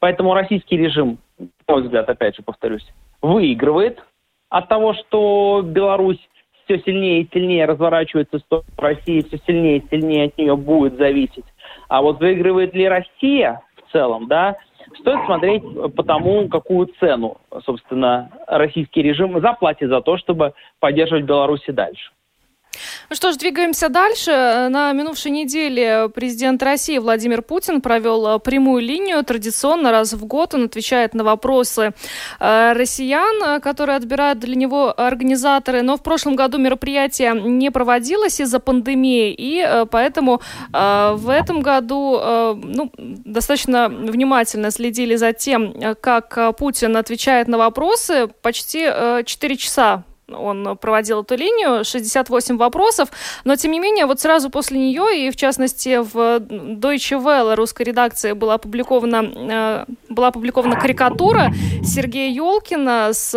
Поэтому 0.00 0.34
российский 0.34 0.76
режим, 0.76 1.18
на 1.38 1.46
мой 1.68 1.82
взгляд, 1.82 2.08
опять 2.08 2.36
же 2.36 2.42
повторюсь, 2.42 2.86
выигрывает 3.22 4.02
от 4.48 4.68
того, 4.68 4.94
что 4.94 5.62
Беларусь 5.64 6.20
все 6.64 6.78
сильнее 6.80 7.22
и 7.22 7.28
сильнее 7.32 7.64
разворачивается 7.64 8.38
в 8.38 8.42
сторону 8.42 8.68
России, 8.76 9.26
все 9.26 9.38
сильнее 9.46 9.78
и 9.78 9.88
сильнее 9.88 10.26
от 10.26 10.38
нее 10.38 10.56
будет 10.56 10.98
зависеть. 10.98 11.44
А 11.88 12.02
вот 12.02 12.20
выигрывает 12.20 12.74
ли 12.74 12.86
Россия 12.86 13.62
в 13.76 13.92
целом, 13.92 14.28
да, 14.28 14.56
стоит 15.00 15.24
смотреть 15.26 15.62
по 15.94 16.02
тому, 16.02 16.48
какую 16.48 16.88
цену, 17.00 17.38
собственно, 17.64 18.30
российский 18.46 19.02
режим 19.02 19.40
заплатит 19.40 19.88
за 19.88 20.00
то, 20.00 20.16
чтобы 20.16 20.54
поддерживать 20.80 21.24
Беларусь 21.24 21.66
и 21.68 21.72
дальше. 21.72 22.10
Ну 23.10 23.16
что 23.16 23.32
ж, 23.32 23.36
двигаемся 23.36 23.88
дальше. 23.88 24.30
На 24.70 24.92
минувшей 24.92 25.30
неделе 25.30 26.10
президент 26.14 26.62
России 26.62 26.98
Владимир 26.98 27.42
Путин 27.42 27.80
провел 27.80 28.36
э, 28.36 28.38
прямую 28.38 28.82
линию. 28.82 29.24
Традиционно 29.24 29.90
раз 29.90 30.12
в 30.12 30.24
год 30.24 30.54
он 30.54 30.64
отвечает 30.64 31.14
на 31.14 31.24
вопросы 31.24 31.92
э, 32.40 32.72
россиян, 32.74 33.42
э, 33.42 33.60
которые 33.60 33.96
отбирают 33.96 34.38
для 34.38 34.54
него 34.54 34.92
организаторы. 34.96 35.82
Но 35.82 35.96
в 35.96 36.02
прошлом 36.02 36.36
году 36.36 36.58
мероприятие 36.58 37.32
не 37.40 37.70
проводилось 37.70 38.40
из-за 38.40 38.60
пандемии, 38.60 39.34
и 39.36 39.84
поэтому 39.90 40.40
в 40.72 41.32
этом 41.32 41.60
году 41.62 42.20
ну, 42.62 42.92
достаточно 42.96 43.88
внимательно 43.88 44.70
следили 44.70 45.16
за 45.16 45.32
тем, 45.32 45.74
как 46.00 46.56
Путин 46.56 46.96
отвечает 46.96 47.48
на 47.48 47.58
вопросы. 47.58 48.28
Почти 48.42 48.80
4 49.24 49.56
часа 49.56 50.04
он 50.32 50.76
проводил 50.76 51.22
эту 51.22 51.36
линию, 51.36 51.84
68 51.84 52.56
вопросов, 52.56 53.08
но 53.44 53.56
тем 53.56 53.72
не 53.72 53.80
менее 53.80 54.06
вот 54.06 54.20
сразу 54.20 54.50
после 54.50 54.78
нее 54.78 55.26
и 55.26 55.30
в 55.30 55.36
частности 55.36 55.98
в 55.98 56.38
Deutsche 56.40 57.22
Welle 57.22 57.54
русской 57.54 57.82
редакции 57.82 58.32
была 58.32 58.54
опубликована, 58.54 59.24
э, 59.24 59.84
была 60.08 60.28
опубликована 60.28 60.76
карикатура 60.76 61.52
Сергея 61.82 62.30
Елкина 62.30 63.10
с 63.12 63.30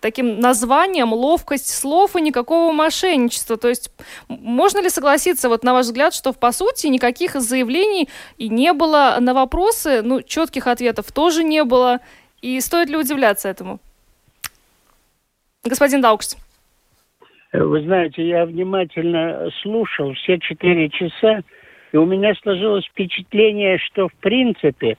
таким 0.00 0.40
названием 0.40 1.12
«Ловкость 1.12 1.74
слов 1.74 2.16
и 2.16 2.20
никакого 2.20 2.72
мошенничества». 2.72 3.56
То 3.56 3.68
есть 3.68 3.90
можно 4.28 4.80
ли 4.80 4.90
согласиться, 4.90 5.48
вот 5.48 5.64
на 5.64 5.72
ваш 5.72 5.86
взгляд, 5.86 6.14
что 6.14 6.32
по 6.32 6.52
сути 6.52 6.88
никаких 6.88 7.40
заявлений 7.40 8.08
и 8.38 8.48
не 8.48 8.72
было 8.72 9.16
на 9.20 9.34
вопросы, 9.34 10.02
ну 10.02 10.22
четких 10.22 10.66
ответов 10.66 11.12
тоже 11.12 11.44
не 11.44 11.64
было, 11.64 12.00
и 12.42 12.60
стоит 12.60 12.88
ли 12.88 12.96
удивляться 12.96 13.48
этому? 13.48 13.80
Господин 15.68 16.00
Даукс. 16.00 16.36
Вы 17.52 17.82
знаете, 17.82 18.26
я 18.26 18.44
внимательно 18.44 19.48
слушал 19.62 20.12
все 20.14 20.38
четыре 20.38 20.90
часа, 20.90 21.40
и 21.92 21.96
у 21.96 22.04
меня 22.04 22.34
сложилось 22.42 22.84
впечатление, 22.86 23.78
что 23.78 24.08
в 24.08 24.14
принципе 24.14 24.98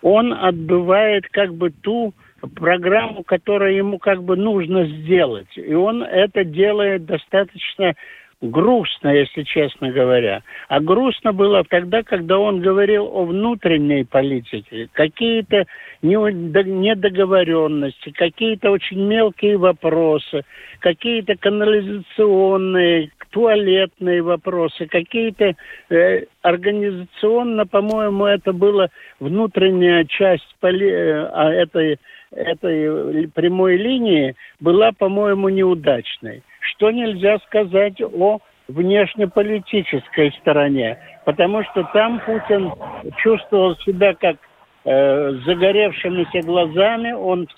он 0.00 0.32
отбывает 0.32 1.28
как 1.28 1.54
бы 1.54 1.70
ту 1.70 2.14
программу, 2.54 3.24
которую 3.24 3.74
ему 3.74 3.98
как 3.98 4.22
бы 4.22 4.36
нужно 4.36 4.86
сделать. 4.86 5.48
И 5.56 5.74
он 5.74 6.02
это 6.02 6.44
делает 6.44 7.04
достаточно 7.04 7.94
грустно, 8.40 9.08
если 9.08 9.42
честно 9.42 9.90
говоря. 9.90 10.42
А 10.68 10.80
грустно 10.80 11.32
было 11.32 11.64
тогда, 11.64 12.02
когда 12.02 12.38
он 12.38 12.60
говорил 12.60 13.06
о 13.06 13.24
внутренней 13.24 14.04
политике. 14.04 14.88
Какие-то 14.92 15.66
недоговоренности, 16.02 18.10
какие-то 18.10 18.70
очень 18.70 19.00
мелкие 19.00 19.56
вопросы, 19.56 20.44
какие-то 20.78 21.36
канализационные, 21.36 23.10
туалетные 23.30 24.22
вопросы, 24.22 24.86
какие-то 24.86 25.54
э, 25.90 26.24
организационно, 26.42 27.66
по-моему, 27.66 28.24
это 28.24 28.52
была 28.52 28.88
внутренняя 29.18 30.04
часть 30.04 30.54
поли, 30.60 30.88
э, 30.88 31.28
а 31.34 31.52
этой, 31.52 31.98
этой 32.30 33.28
прямой 33.34 33.76
линии 33.76 34.36
была, 34.60 34.92
по-моему, 34.92 35.48
неудачной 35.48 36.42
что 36.68 36.90
нельзя 36.90 37.38
сказать 37.46 38.00
о 38.00 38.38
внешнеполитической 38.68 40.32
стороне, 40.40 40.98
потому 41.24 41.64
что 41.64 41.84
там 41.92 42.20
Путин 42.20 42.72
чувствовал 43.16 43.76
себя 43.76 44.14
как 44.14 44.36
э, 44.84 45.32
загоревшимися 45.46 46.42
глазами, 46.42 47.12
он, 47.12 47.48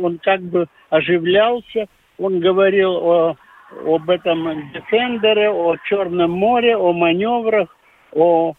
он 0.00 0.18
как 0.18 0.42
бы 0.42 0.66
оживлялся, 0.90 1.86
он 2.18 2.40
говорил 2.40 2.92
о, 2.96 3.36
об 3.84 4.08
этом 4.10 4.70
Дефендере, 4.72 5.50
о 5.50 5.76
Черном 5.88 6.30
море, 6.30 6.76
о 6.76 6.92
маневрах, 6.92 7.74
о 8.12 8.54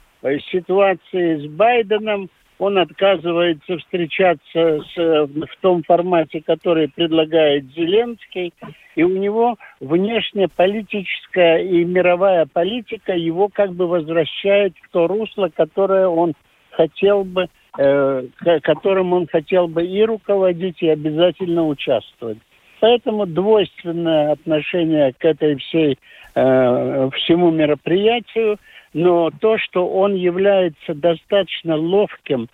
ситуации 0.52 1.48
с 1.48 1.50
Байденом, 1.50 2.30
он 2.62 2.78
отказывается 2.78 3.80
встречаться 3.80 4.82
с, 4.94 4.96
в 4.96 5.62
том 5.62 5.82
формате, 5.82 6.44
который 6.46 6.90
предлагает 6.90 7.66
Зеленский, 7.74 8.54
и 8.96 9.02
у 9.02 9.18
него 9.18 9.56
внешнеполитическая 9.80 11.64
и 11.64 11.84
мировая 11.84 12.46
политика 12.46 13.14
его 13.14 13.50
как 13.52 13.74
бы 13.74 13.88
возвращает 13.88 14.76
в 14.80 14.92
то 14.92 15.08
русло, 15.08 15.50
которое 15.52 16.08
он 16.08 16.34
хотел 16.70 17.24
бы, 17.24 17.48
э, 17.80 18.28
которым 18.62 19.14
он 19.14 19.26
хотел 19.26 19.68
бы 19.68 19.84
и 19.84 20.04
руководить, 20.04 20.84
и 20.84 20.90
обязательно 20.90 21.66
участвовать. 21.66 22.38
Поэтому 22.80 23.26
двойственное 23.26 24.34
отношение 24.34 25.14
к 25.18 25.26
этой 25.26 25.56
всей, 25.56 25.98
э, 26.36 27.10
всему 27.16 27.50
мероприятию– 27.50 28.60
но 28.94 29.30
то, 29.30 29.58
что 29.58 29.88
он 29.88 30.16
является 30.16 30.94
достаточно 30.94 31.76
ловким 31.76 32.50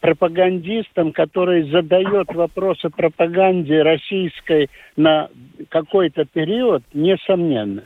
пропагандистом, 0.00 1.12
который 1.12 1.70
задает 1.70 2.32
вопросы 2.32 2.88
пропаганде 2.88 3.82
российской 3.82 4.70
на 4.96 5.28
какой-то 5.68 6.24
период, 6.24 6.82
несомненно. 6.94 7.84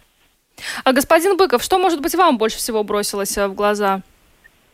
А 0.85 0.93
господин 0.93 1.37
Быков, 1.37 1.62
что, 1.62 1.79
может 1.79 2.01
быть, 2.01 2.14
вам 2.14 2.38
больше 2.38 2.59
всего 2.59 2.85
бросилось 2.85 3.37
э, 3.37 3.49
в 3.49 3.55
глаза? 3.55 4.03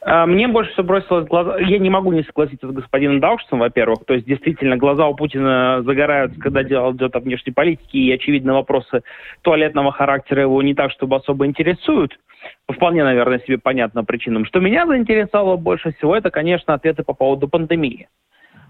А, 0.03 0.27
мне 0.27 0.49
больше 0.49 0.73
всего 0.73 0.85
бросилось 0.85 1.27
глаза... 1.27 1.59
Я 1.59 1.79
не 1.79 1.91
могу 1.91 2.13
не 2.13 2.23
согласиться 2.23 2.67
с 2.67 2.73
господином 2.73 3.21
Даушцем, 3.21 3.59
во-первых. 3.59 4.05
То 4.07 4.15
есть, 4.15 4.27
действительно, 4.27 4.77
глаза 4.77 5.07
у 5.07 5.15
Путина 5.15 5.83
загораются, 5.83 6.41
когда 6.41 6.63
дело 6.63 6.93
идет 6.93 7.15
о 7.15 7.21
внешней 7.21 7.53
политике, 7.53 7.99
и, 7.99 8.13
очевидно, 8.13 8.55
вопросы 8.55 9.03
туалетного 9.43 9.93
характера 9.93 10.43
его 10.43 10.63
не 10.63 10.75
так, 10.75 10.91
чтобы 10.91 11.17
особо 11.17 11.47
интересуют. 11.47 12.19
По 12.67 12.73
вполне, 12.73 13.05
наверное, 13.05 13.41
себе 13.41 13.59
понятным 13.59 14.07
причинам. 14.07 14.47
Что 14.47 14.61
меня 14.61 14.87
заинтересовало 14.87 15.57
больше 15.57 15.93
всего, 15.93 16.17
это, 16.17 16.31
конечно, 16.31 16.73
ответы 16.73 17.03
по 17.03 17.13
поводу 17.13 17.49
пандемии. 17.49 18.09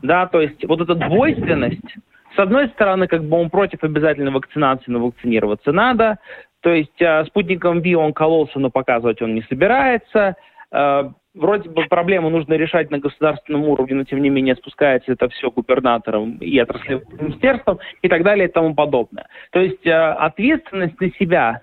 Да, 0.02 0.26
то 0.26 0.40
есть 0.40 0.64
вот 0.66 0.80
эта 0.80 0.94
двойственность, 0.94 1.96
с 2.34 2.38
одной 2.38 2.68
стороны, 2.68 3.06
как 3.06 3.22
бы 3.22 3.36
он 3.36 3.50
против 3.50 3.84
обязательной 3.84 4.32
вакцинации, 4.32 4.90
но 4.90 4.98
вакцинироваться 4.98 5.72
надо. 5.72 6.18
То 6.62 6.70
есть 6.70 7.00
э, 7.00 7.24
спутником 7.26 7.80
Ви 7.80 7.94
он 7.94 8.12
кололся, 8.12 8.58
но 8.58 8.70
показывать 8.70 9.20
он 9.22 9.34
не 9.34 9.42
собирается. 9.42 10.36
Э, 10.72 11.10
вроде 11.34 11.68
бы 11.70 11.84
проблему 11.84 12.30
нужно 12.30 12.54
решать 12.54 12.90
на 12.90 12.98
государственном 12.98 13.64
уровне, 13.64 13.94
но 13.94 14.04
тем 14.04 14.22
не 14.22 14.30
менее 14.30 14.56
спускается 14.56 15.12
это 15.12 15.28
все 15.28 15.50
губернаторам 15.50 16.38
и 16.38 16.58
отраслевым 16.58 17.04
министерствам 17.18 17.78
и 18.02 18.08
так 18.08 18.22
далее 18.22 18.48
и 18.48 18.52
тому 18.52 18.74
подобное. 18.74 19.26
То 19.52 19.60
есть 19.60 19.86
э, 19.86 19.92
ответственность 19.92 21.00
на 21.00 21.10
себя, 21.12 21.62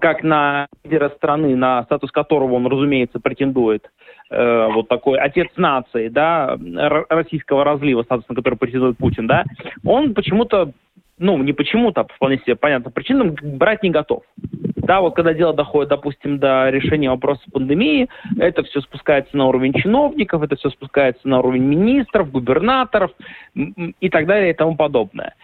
как 0.00 0.22
на 0.22 0.66
лидера 0.84 1.08
страны, 1.10 1.56
на 1.56 1.82
статус 1.84 2.10
которого 2.10 2.54
он, 2.54 2.66
разумеется, 2.66 3.20
претендует, 3.20 3.90
э, 4.30 4.68
вот 4.70 4.88
такой 4.88 5.18
отец 5.18 5.48
нации, 5.56 6.08
да, 6.08 6.58
российского 7.08 7.64
разлива, 7.64 8.02
статус 8.02 8.28
на 8.28 8.34
который 8.34 8.58
претендует 8.58 8.98
Путин, 8.98 9.26
да, 9.26 9.44
он 9.84 10.14
почему-то 10.14 10.72
ну, 11.20 11.36
не 11.38 11.52
почему-то, 11.52 12.04
по 12.04 12.14
вполне 12.14 12.38
себе 12.38 12.54
понятным 12.54 12.92
причинам, 12.92 13.34
брать 13.42 13.82
не 13.82 13.90
готов. 13.90 14.22
Да, 14.88 15.02
вот 15.02 15.14
когда 15.14 15.34
дело 15.34 15.52
доходит, 15.52 15.90
допустим, 15.90 16.38
до 16.38 16.70
решения 16.70 17.10
вопроса 17.10 17.42
пандемии, 17.52 18.08
это 18.38 18.62
все 18.62 18.80
спускается 18.80 19.36
на 19.36 19.46
уровень 19.46 19.74
чиновников, 19.74 20.42
это 20.42 20.56
все 20.56 20.70
спускается 20.70 21.28
на 21.28 21.40
уровень 21.40 21.64
министров, 21.64 22.30
губернаторов 22.30 23.10
и 23.54 24.08
так 24.08 24.24
далее 24.24 24.52
и 24.52 24.54
тому 24.54 24.76
подобное. 24.76 25.34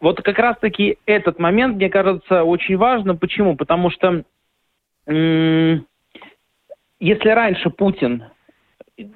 Вот 0.00 0.20
как 0.20 0.36
раз-таки 0.40 0.98
этот 1.06 1.38
момент, 1.38 1.76
мне 1.76 1.88
кажется, 1.88 2.42
очень 2.42 2.76
важным. 2.76 3.18
Почему? 3.18 3.54
Потому 3.54 3.90
что 3.90 4.24
если 5.06 5.84
раньше 7.28 7.70
Путин 7.70 8.24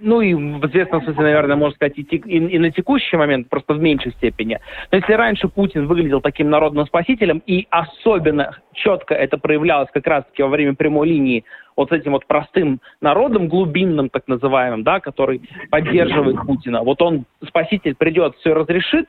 ну 0.01 0.21
и 0.21 0.33
в 0.35 0.65
известном 0.67 1.03
смысле, 1.03 1.23
наверное, 1.23 1.57
можно 1.57 1.75
сказать, 1.75 1.99
и, 1.99 2.03
и, 2.03 2.17
и 2.17 2.59
на 2.59 2.71
текущий 2.71 3.17
момент, 3.17 3.49
просто 3.49 3.75
в 3.75 3.81
меньшей 3.81 4.13
степени. 4.13 4.61
Но 4.91 4.99
если 4.99 5.13
раньше 5.15 5.49
Путин 5.49 5.87
выглядел 5.87 6.21
таким 6.21 6.51
народным 6.51 6.87
спасителем, 6.87 7.43
и 7.47 7.67
особенно 7.71 8.59
четко 8.73 9.15
это 9.15 9.39
проявлялось 9.39 9.89
как 9.93 10.07
раз-таки 10.07 10.43
во 10.43 10.49
время 10.49 10.75
прямой 10.75 11.09
линии 11.09 11.45
вот 11.77 11.89
с 11.89 11.93
этим 11.93 12.13
вот 12.13 12.27
простым 12.27 12.81
народом, 13.01 13.49
глубинным 13.49 14.09
так 14.09 14.29
называемым, 14.29 14.85
да, 14.85 15.01
который 15.01 15.43
поддерживает 15.71 16.37
Путина, 16.47 16.83
вот 16.83 17.03
он, 17.03 17.25
спаситель, 17.47 17.97
придет, 17.97 18.37
все 18.37 18.55
разрешит 18.55 19.09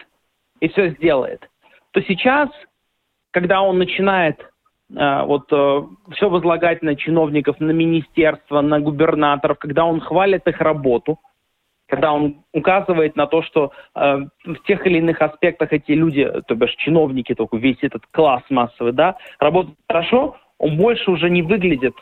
и 0.59 0.69
все 0.69 0.89
сделает, 0.91 1.49
то 1.91 2.01
сейчас, 2.01 2.49
когда 3.31 3.61
он 3.61 3.77
начинает 3.77 4.52
вот 5.25 5.51
э, 5.51 5.81
все 6.11 6.29
возлагать 6.29 6.83
на 6.83 6.95
чиновников, 6.95 7.59
на 7.59 7.71
министерство, 7.71 8.61
на 8.61 8.79
губернаторов, 8.79 9.57
когда 9.57 9.85
он 9.85 9.99
хвалит 9.99 10.47
их 10.47 10.61
работу, 10.61 11.19
когда 11.87 12.13
он 12.13 12.43
указывает 12.53 13.15
на 13.15 13.27
то, 13.27 13.41
что 13.41 13.71
э, 13.95 14.17
в 14.45 14.55
тех 14.65 14.85
или 14.85 14.99
иных 14.99 15.21
аспектах 15.21 15.73
эти 15.73 15.91
люди, 15.91 16.29
то 16.47 16.55
бишь 16.55 16.75
чиновники, 16.75 17.33
только 17.33 17.57
весь 17.57 17.77
этот 17.81 18.03
класс 18.11 18.43
массовый, 18.49 18.93
да, 18.93 19.17
работают 19.39 19.77
хорошо, 19.87 20.37
он 20.59 20.77
больше 20.77 21.11
уже 21.11 21.29
не 21.29 21.41
выглядит 21.41 21.95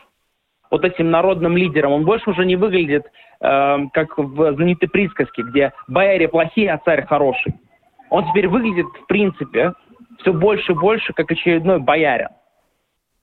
вот 0.70 0.84
этим 0.84 1.10
народным 1.10 1.56
лидером, 1.56 1.92
он 1.92 2.04
больше 2.04 2.30
уже 2.30 2.44
не 2.44 2.56
выглядит 2.56 3.06
э, 3.40 3.76
как 3.92 4.18
в 4.18 4.54
знаменитой 4.54 4.88
присказке, 4.88 5.42
где 5.42 5.72
бояре 5.88 6.28
плохие, 6.28 6.72
а 6.72 6.78
царь 6.78 7.06
хороший. 7.06 7.54
Он 8.10 8.26
теперь 8.28 8.48
выглядит, 8.48 8.86
в 8.86 9.06
принципе, 9.06 9.72
все 10.20 10.32
больше 10.32 10.72
и 10.72 10.74
больше 10.74 11.12
как 11.14 11.30
очередной 11.30 11.78
боярин 11.78 12.28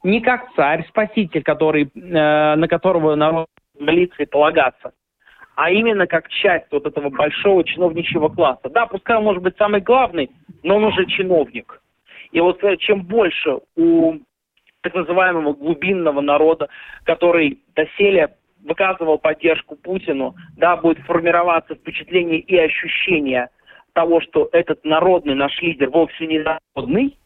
не 0.04 0.22
как 0.22 0.54
царь-спаситель, 0.56 1.44
который, 1.44 1.90
э, 1.94 2.56
на 2.56 2.68
которого 2.68 3.16
народ 3.16 3.48
молиться 3.80 4.24
и 4.24 4.26
полагаться, 4.26 4.94
а 5.56 5.72
именно 5.72 6.08
как 6.08 6.30
часть 6.30 6.68
вот 6.72 6.86
этого 6.86 7.10
большого 7.10 7.64
чиновничьего 7.64 8.30
класса. 8.30 8.70
Да, 8.70 8.86
пускай 8.86 9.18
он 9.18 9.26
может 9.26 9.44
быть 9.44 9.58
самый 9.58 9.82
главный, 9.82 10.30
но 10.64 10.78
он 10.78 10.86
уже 10.86 11.06
чиновник. 11.06 11.82
И 12.32 12.40
вот 12.40 12.64
э, 12.64 12.78
чем 12.78 13.04
больше 13.04 13.60
у 13.76 14.20
так 14.82 14.94
называемого 14.94 15.54
глубинного 15.54 16.22
народа, 16.22 16.70
который 17.04 17.60
доселе 17.76 18.36
выказывал 18.64 19.18
поддержку 19.18 19.76
Путину, 19.76 20.36
да, 20.56 20.78
будет 20.78 21.00
формироваться 21.00 21.76
впечатление 21.76 22.40
и 22.40 22.58
ощущение 22.58 23.50
того, 23.94 24.22
что 24.22 24.50
этот 24.52 24.84
народный 24.86 25.36
наш 25.36 25.62
лидер 25.62 25.90
вовсе 25.90 26.28
не 26.28 26.40
народный, 26.40 27.18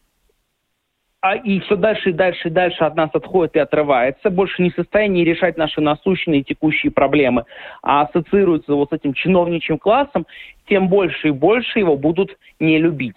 а 1.24 1.36
и 1.36 1.58
все 1.60 1.76
дальше 1.76 2.10
и 2.10 2.12
дальше 2.12 2.48
и 2.48 2.50
дальше 2.50 2.84
от 2.84 2.96
нас 2.96 3.08
отходит 3.14 3.56
и 3.56 3.58
отрывается, 3.58 4.28
больше 4.28 4.60
не 4.60 4.68
в 4.68 4.74
состоянии 4.74 5.24
решать 5.24 5.56
наши 5.56 5.80
насущные 5.80 6.42
текущие 6.42 6.92
проблемы, 6.92 7.44
а 7.82 8.02
ассоциируется 8.02 8.74
вот 8.74 8.90
с 8.90 8.92
этим 8.92 9.14
чиновничьим 9.14 9.78
классом, 9.78 10.26
тем 10.68 10.88
больше 10.88 11.28
и 11.28 11.30
больше 11.30 11.78
его 11.78 11.96
будут 11.96 12.36
не 12.60 12.76
любить. 12.76 13.16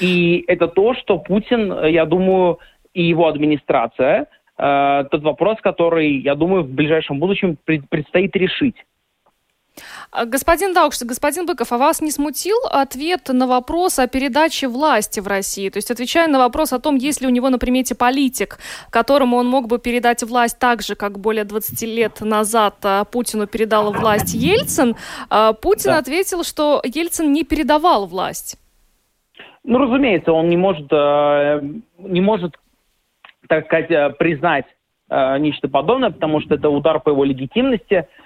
И 0.00 0.44
это 0.48 0.66
то, 0.66 0.94
что 0.94 1.18
Путин, 1.18 1.84
я 1.84 2.06
думаю, 2.06 2.58
и 2.94 3.02
его 3.02 3.28
администрация, 3.28 4.26
э, 4.56 5.04
тот 5.10 5.22
вопрос, 5.24 5.58
который, 5.60 6.10
я 6.10 6.34
думаю, 6.34 6.62
в 6.62 6.70
ближайшем 6.70 7.18
будущем 7.18 7.58
пред, 7.66 7.86
предстоит 7.90 8.34
решить. 8.34 8.76
А, 10.12 10.24
господин 10.24 10.72
Даукш, 10.72 11.02
господин 11.02 11.46
Быков, 11.46 11.72
а 11.72 11.78
вас 11.78 12.00
не 12.00 12.10
смутил 12.10 12.56
ответ 12.70 13.28
на 13.28 13.46
вопрос 13.46 13.98
о 13.98 14.06
передаче 14.06 14.68
власти 14.68 15.20
в 15.20 15.26
России? 15.26 15.68
То 15.68 15.78
есть, 15.78 15.90
отвечая 15.90 16.28
на 16.28 16.38
вопрос 16.38 16.72
о 16.72 16.78
том, 16.78 16.96
есть 16.96 17.20
ли 17.20 17.26
у 17.26 17.30
него 17.30 17.50
на 17.50 17.58
примете 17.58 17.94
политик, 17.94 18.58
которому 18.90 19.36
он 19.36 19.48
мог 19.48 19.66
бы 19.66 19.78
передать 19.78 20.22
власть 20.22 20.58
так 20.58 20.82
же, 20.82 20.94
как 20.94 21.18
более 21.18 21.44
20 21.44 21.82
лет 21.82 22.20
назад 22.20 22.76
а, 22.84 23.04
Путину 23.04 23.46
передал 23.46 23.92
власть 23.92 24.34
Ельцин, 24.34 24.96
а, 25.28 25.52
Путин 25.52 25.92
да. 25.92 25.98
ответил, 25.98 26.44
что 26.44 26.80
Ельцин 26.84 27.32
не 27.32 27.44
передавал 27.44 28.06
власть. 28.06 28.56
Ну, 29.64 29.78
разумеется, 29.78 30.32
он 30.32 30.48
не 30.50 30.58
может, 30.58 30.92
э, 30.92 31.62
не 31.98 32.20
может 32.20 32.54
так 33.48 33.64
сказать, 33.64 33.90
э, 33.90 34.10
признать 34.10 34.66
э, 35.08 35.38
нечто 35.38 35.68
подобное, 35.68 36.10
потому 36.10 36.42
что 36.42 36.54
это 36.54 36.68
удар 36.68 37.00
по 37.00 37.10
его 37.10 37.24
легитимности– 37.24 38.06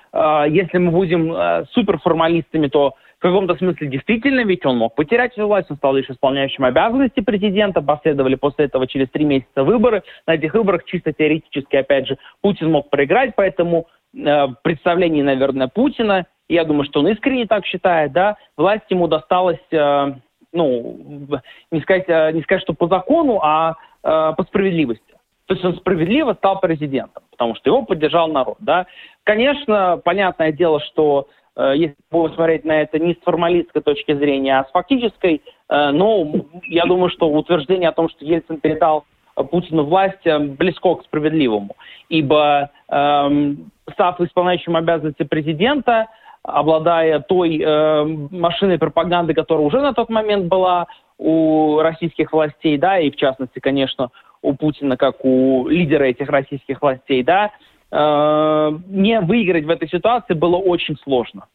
если 0.49 0.79
мы 0.79 0.90
будем 0.90 1.33
э, 1.33 1.64
суперформалистами, 1.73 2.68
то 2.68 2.94
в 3.18 3.21
каком-то 3.21 3.57
смысле 3.57 3.88
действительно, 3.88 4.44
ведь 4.44 4.64
он 4.64 4.79
мог 4.79 4.94
потерять 4.94 5.37
власть, 5.37 5.71
он 5.71 5.77
стал 5.77 5.94
лишь 5.94 6.09
исполняющим 6.09 6.64
обязанности 6.64 7.21
президента, 7.21 7.83
последовали 7.83 8.37
после 8.37 8.66
этого 8.66 8.87
через 8.87 9.11
три 9.11 9.25
месяца 9.25 9.64
выборы. 9.64 10.05
На 10.27 10.35
этих 10.35 10.55
выборах 10.55 10.85
чисто 10.85 11.12
теоретически, 11.12 11.77
опять 11.77 12.07
же, 12.07 12.16
Путин 12.40 12.71
мог 12.71 12.90
проиграть, 12.90 13.35
поэтому 13.35 13.88
э, 14.14 14.47
представление, 14.62 15.25
наверное, 15.25 15.68
Путина, 15.68 16.27
я 16.49 16.64
думаю, 16.64 16.85
что 16.85 17.01
он 17.01 17.09
искренне 17.09 17.47
так 17.47 17.66
считает, 17.66 18.12
да, 18.12 18.37
власть 18.57 18.85
ему 18.88 19.09
досталась, 19.09 19.59
э, 19.73 20.12
ну, 20.53 21.29
не 21.73 21.81
сказать, 21.81 22.05
э, 22.07 22.33
не 22.33 22.42
сказать, 22.42 22.62
что 22.62 22.73
по 22.73 22.87
закону, 22.87 23.40
а 23.42 23.75
э, 24.05 24.33
по 24.37 24.44
справедливости. 24.44 25.14
То 25.47 25.55
есть 25.55 25.64
он 25.64 25.77
справедливо 25.77 26.35
стал 26.35 26.61
президентом, 26.61 27.25
потому 27.38 27.55
что 27.55 27.70
его 27.70 27.83
поддержал 27.85 28.29
народ. 28.29 28.57
Да? 28.59 28.87
Конечно, 29.22 30.01
понятное 30.05 30.51
дело, 30.51 30.81
что 30.81 31.29
э, 31.57 31.72
если 31.77 31.96
будем 32.11 32.35
смотреть 32.35 32.64
на 32.64 32.83
это 32.83 32.98
не 32.98 33.14
с 33.14 33.18
формалистской 33.24 33.81
точки 33.81 34.12
зрения, 34.12 34.59
а 34.59 34.64
с 34.64 34.70
фактической, 34.72 35.40
э, 35.68 35.90
но 35.90 36.27
я 36.64 36.85
думаю, 36.85 37.11
что 37.11 37.31
утверждение 37.31 37.90
о 37.90 37.92
том, 37.92 38.09
что 38.09 38.24
Ельцин 38.24 38.59
передал 38.59 39.05
Путину 39.37 39.85
власть, 39.85 40.27
э, 40.27 40.38
близко 40.38 40.96
к 40.96 41.05
справедливому. 41.05 41.77
Ибо 42.09 42.70
э, 42.88 43.55
став 43.92 44.20
исполняющим 44.20 44.74
обязанности 44.74 45.22
президента, 45.22 46.09
обладая 46.42 47.20
той 47.20 47.61
э, 47.61 48.05
машиной 48.33 48.79
пропаганды, 48.79 49.33
которая 49.33 49.64
уже 49.64 49.81
на 49.81 49.92
тот 49.92 50.09
момент 50.09 50.46
была 50.46 50.87
у 51.18 51.79
российских 51.81 52.33
властей, 52.33 52.79
да, 52.79 52.98
и 52.98 53.11
в 53.11 53.16
частности, 53.16 53.61
конечно, 53.61 54.11
у 54.42 54.55
Путина, 54.55 54.96
как 54.96 55.24
у 55.24 55.68
лидера 55.68 56.05
этих 56.05 56.29
российских 56.29 56.81
властей, 56.83 57.22
да, 57.22 57.53
э, 57.90 58.79
не 58.88 59.20
выиграть 59.20 59.64
в 59.64 59.70
этой 59.70 59.88
ситуации 59.88 60.35
было 60.35 60.57
очень 60.57 60.96
сложно. 61.03 61.46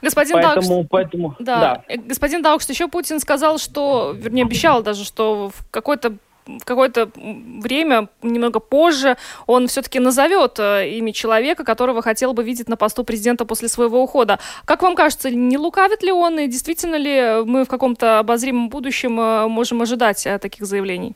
Господин 0.00 0.32
поэтому, 0.32 0.68
Даукс, 0.68 0.88
поэтому, 0.90 1.36
да. 1.38 1.60
да. 1.60 1.84
Э, 1.88 1.96
господин 1.98 2.42
Даукс, 2.42 2.68
еще 2.68 2.88
Путин 2.88 3.20
сказал, 3.20 3.58
что, 3.58 4.14
вернее, 4.16 4.44
обещал 4.44 4.82
даже, 4.82 5.04
что 5.04 5.50
в 5.50 5.70
какой-то 5.70 6.16
в 6.46 6.64
какое-то 6.64 7.10
время, 7.14 8.08
немного 8.22 8.58
позже, 8.58 9.16
он 9.46 9.68
все-таки 9.68 10.00
назовет 10.00 10.58
э, 10.58 10.88
имя 10.98 11.12
человека, 11.12 11.62
которого 11.62 12.02
хотел 12.02 12.32
бы 12.32 12.42
видеть 12.42 12.68
на 12.68 12.76
посту 12.76 13.04
президента 13.04 13.44
после 13.44 13.68
своего 13.68 14.02
ухода. 14.02 14.40
Как 14.64 14.82
вам 14.82 14.96
кажется, 14.96 15.30
не 15.30 15.58
лукавит 15.58 16.02
ли 16.02 16.10
он, 16.10 16.40
и 16.40 16.48
действительно 16.48 16.96
ли 16.96 17.44
мы 17.44 17.64
в 17.64 17.68
каком-то 17.68 18.18
обозримом 18.18 18.68
будущем 18.68 19.20
э, 19.20 19.46
можем 19.46 19.82
ожидать 19.82 20.26
таких 20.40 20.66
заявлений? 20.66 21.14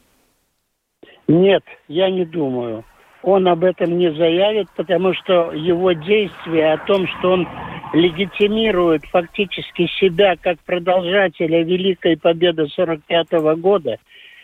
Нет, 1.28 1.62
я 1.88 2.10
не 2.10 2.24
думаю. 2.24 2.84
Он 3.22 3.48
об 3.48 3.64
этом 3.64 3.96
не 3.96 4.12
заявит, 4.12 4.68
потому 4.76 5.14
что 5.14 5.52
его 5.52 5.92
действия 5.92 6.72
о 6.72 6.78
том, 6.78 7.06
что 7.06 7.32
он 7.32 7.48
легитимирует 7.94 9.04
фактически 9.06 9.86
себя 9.98 10.36
как 10.36 10.58
продолжателя 10.60 11.62
Великой 11.62 12.18
Победы 12.18 12.66
45 12.66 13.30
года, 13.56 13.96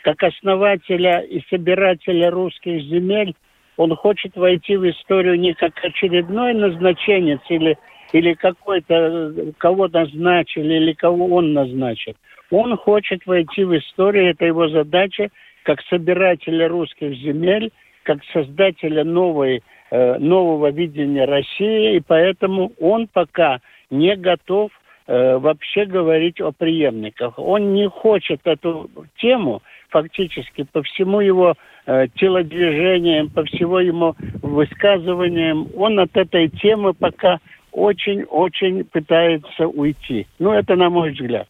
как 0.03 0.23
основателя 0.23 1.21
и 1.21 1.43
собирателя 1.51 2.31
русских 2.31 2.83
земель, 2.85 3.35
он 3.77 3.95
хочет 3.97 4.35
войти 4.37 4.77
в 4.77 4.88
историю 4.88 5.38
не 5.38 5.53
как 5.53 5.73
очередной 5.85 6.55
назначенец 6.55 7.40
или, 7.51 7.77
или 8.12 8.33
какой-то, 8.33 9.53
кого 9.59 9.88
назначили 9.88 10.75
или 10.75 10.93
кого 10.95 11.27
он 11.27 11.53
назначит. 11.53 12.16
Он 12.51 12.77
хочет 12.77 13.27
войти 13.27 13.64
в 13.64 13.77
историю, 13.77 14.31
это 14.31 14.45
его 14.45 14.69
задача, 14.69 15.29
как 15.70 15.83
собирателя 15.83 16.66
русских 16.66 17.14
земель, 17.14 17.70
как 18.02 18.18
создателя 18.33 19.04
новой, 19.04 19.62
э, 19.92 20.18
нового 20.18 20.72
видения 20.72 21.24
России, 21.26 21.94
и 21.94 22.00
поэтому 22.00 22.72
он 22.80 23.06
пока 23.06 23.61
не 23.88 24.16
готов 24.16 24.72
э, 25.06 25.37
вообще 25.38 25.85
говорить 25.85 26.40
о 26.40 26.50
преемниках. 26.50 27.38
Он 27.38 27.72
не 27.72 27.88
хочет 27.88 28.40
эту 28.42 28.90
тему 29.18 29.62
фактически 29.90 30.64
по 30.64 30.83
всему 30.83 31.20
его 31.20 31.54
э, 31.87 32.09
телодвижениям, 32.16 33.30
по 33.30 33.44
всему 33.44 33.78
ему 33.78 34.16
высказываниям, 34.42 35.68
он 35.76 36.00
от 36.00 36.16
этой 36.16 36.48
темы 36.48 36.94
пока 36.94 37.38
очень-очень 37.70 38.83
пытается 38.83 39.68
уйти. 39.68 40.26
Ну, 40.40 40.50
это 40.50 40.74
на 40.74 40.90
мой 40.90 41.12
взгляд. 41.12 41.46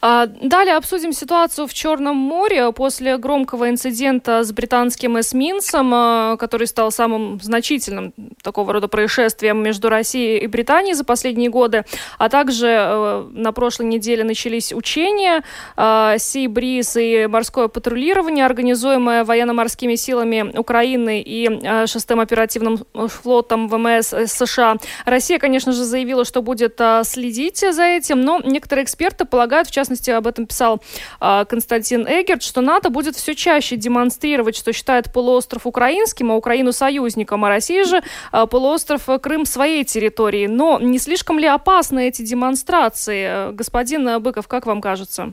А, 0.00 0.26
далее 0.26 0.76
обсудим 0.76 1.12
ситуацию 1.12 1.66
в 1.66 1.74
Черном 1.74 2.16
море 2.16 2.72
после 2.72 3.16
громкого 3.18 3.68
инцидента 3.68 4.44
с 4.44 4.52
британским 4.52 5.18
эсминцем, 5.18 5.90
а, 5.94 6.36
который 6.36 6.66
стал 6.66 6.90
самым 6.90 7.40
значительным 7.40 8.12
такого 8.42 8.72
рода 8.72 8.88
происшествием 8.88 9.62
между 9.62 9.88
Россией 9.88 10.38
и 10.38 10.46
Британией 10.46 10.94
за 10.94 11.04
последние 11.04 11.50
годы. 11.50 11.84
А 12.18 12.28
также 12.28 12.66
э, 12.68 13.28
на 13.32 13.52
прошлой 13.52 13.86
неделе 13.86 14.24
начались 14.24 14.72
учения 14.72 15.42
Sea 15.76 16.46
Breeze 16.46 17.02
и 17.02 17.26
морское 17.26 17.68
патрулирование, 17.68 18.44
организуемое 18.44 19.24
военно-морскими 19.24 19.94
силами 19.96 20.56
Украины 20.56 21.22
и 21.24 21.86
шестым 21.86 22.20
оперативным 22.20 22.84
флотом 22.94 23.68
ВМС 23.68 24.14
США. 24.26 24.76
Россия, 25.04 25.38
конечно 25.38 25.72
же, 25.72 25.84
заявила, 25.84 26.24
что 26.24 26.42
будет 26.42 26.80
следить 27.04 27.58
за 27.58 27.82
этим, 27.82 28.20
но 28.20 28.40
некоторые 28.44 28.84
эксперты 28.84 29.24
полагают, 29.24 29.47
в 29.48 29.70
частности, 29.70 30.10
об 30.10 30.26
этом 30.26 30.46
писал 30.46 30.80
э, 31.20 31.44
Константин 31.48 32.06
Эгерт, 32.06 32.42
что 32.42 32.60
НАТО 32.60 32.90
будет 32.90 33.14
все 33.16 33.34
чаще 33.34 33.76
демонстрировать, 33.76 34.56
что 34.56 34.72
считает 34.72 35.12
полуостров 35.12 35.66
украинским, 35.66 36.30
а 36.30 36.36
Украину 36.36 36.72
союзником, 36.72 37.44
а 37.44 37.48
Россия 37.48 37.84
же 37.84 38.00
э, 38.32 38.46
полуостров 38.46 39.08
Крым 39.20 39.44
своей 39.44 39.84
территорией. 39.84 40.48
Но 40.48 40.78
не 40.80 40.98
слишком 40.98 41.38
ли 41.38 41.46
опасны 41.46 42.08
эти 42.08 42.22
демонстрации? 42.22 43.52
Господин 43.52 44.20
Быков, 44.22 44.48
как 44.48 44.66
вам 44.66 44.80
кажется? 44.80 45.32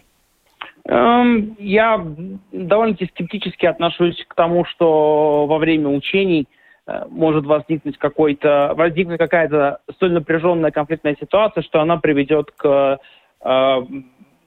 Эм, 0.88 1.56
я 1.58 2.06
довольно-таки 2.52 3.08
скептически 3.08 3.66
отношусь 3.66 4.24
к 4.28 4.36
тому, 4.36 4.66
что 4.66 5.48
во 5.48 5.58
время 5.58 5.90
учений 5.90 6.48
э, 6.86 7.06
может 7.10 7.46
возникнуть 7.46 7.98
какой-то 7.98 8.74
возникнуть 8.76 9.18
какая-то 9.18 9.80
столь 9.96 10.14
напряженная 10.14 10.70
конфликтная 10.70 11.18
ситуация, 11.20 11.64
что 11.64 11.82
она 11.82 11.98
приведет 11.98 12.52
к 12.52 13.00
э, 13.42 13.82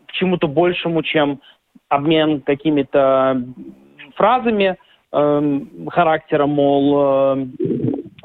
к 0.06 0.12
чему-то 0.12 0.48
большему, 0.48 1.02
чем 1.02 1.40
обмен 1.88 2.40
какими-то 2.42 3.42
фразами 4.16 4.76
э, 5.12 5.60
характера, 5.88 6.46
мол, 6.46 7.36
э, 7.36 7.46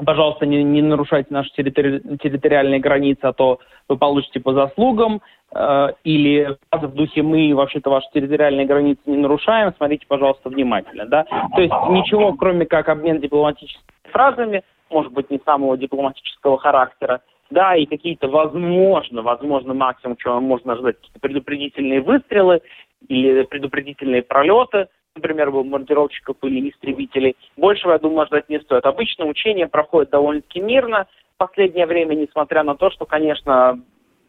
пожалуйста, 0.06 0.46
не, 0.46 0.64
не 0.64 0.82
нарушайте 0.82 1.34
наши 1.34 1.52
территори 1.52 2.02
территориальные 2.18 2.80
границы, 2.80 3.22
а 3.24 3.34
то 3.34 3.60
вы 3.88 3.98
получите 3.98 4.40
по 4.40 4.54
заслугам, 4.54 5.22
э, 5.56 5.88
или 6.04 6.58
в 6.72 6.88
духе 6.94 7.22
мы 7.22 7.54
вообще-то 7.56 7.90
ваши 7.90 8.08
территориальные 8.14 8.66
границы 8.66 9.02
не 9.06 9.18
нарушаем, 9.18 9.74
смотрите, 9.78 10.06
пожалуйста, 10.08 10.50
внимательно. 10.50 11.06
Да? 11.06 11.26
То 11.56 11.62
есть 11.62 11.74
ничего, 11.90 12.34
кроме 12.34 12.66
как 12.66 12.90
обмен 12.90 13.20
дипломатическими 13.20 13.84
фразами, 14.12 14.64
может 14.90 15.12
быть, 15.12 15.30
не 15.30 15.40
самого 15.46 15.78
дипломатического 15.78 16.58
характера, 16.58 17.22
да, 17.54 17.76
и 17.76 17.86
какие-то, 17.86 18.28
возможно, 18.28 19.22
возможно, 19.22 19.74
максимум, 19.74 20.18
чего 20.18 20.42
можно 20.42 20.74
ожидать, 20.74 20.98
какие-то 20.98 21.20
предупредительные 21.20 22.02
выстрелы 22.02 22.62
или 23.08 23.44
предупредительные 23.44 24.24
пролеты, 24.24 24.88
например, 25.16 25.52
бомбардировщиков 25.52 26.38
или 26.42 26.70
истребителей. 26.70 27.36
Большего, 27.56 27.92
я 27.92 28.00
думаю, 28.00 28.28
ждать 28.28 28.50
не 28.50 28.60
стоит. 28.60 28.86
Обычно 28.86 29.26
учения 29.26 29.68
проходят 29.68 30.10
довольно-таки 30.10 30.60
мирно 30.60 31.08
в 31.36 31.38
последнее 31.38 31.86
время, 31.86 32.16
несмотря 32.16 32.64
на 32.64 32.76
то, 32.76 32.90
что, 32.90 33.06
конечно, 33.06 33.80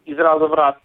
из 0.05 0.19
раза 0.19 0.47
в 0.47 0.53
раз 0.53 0.77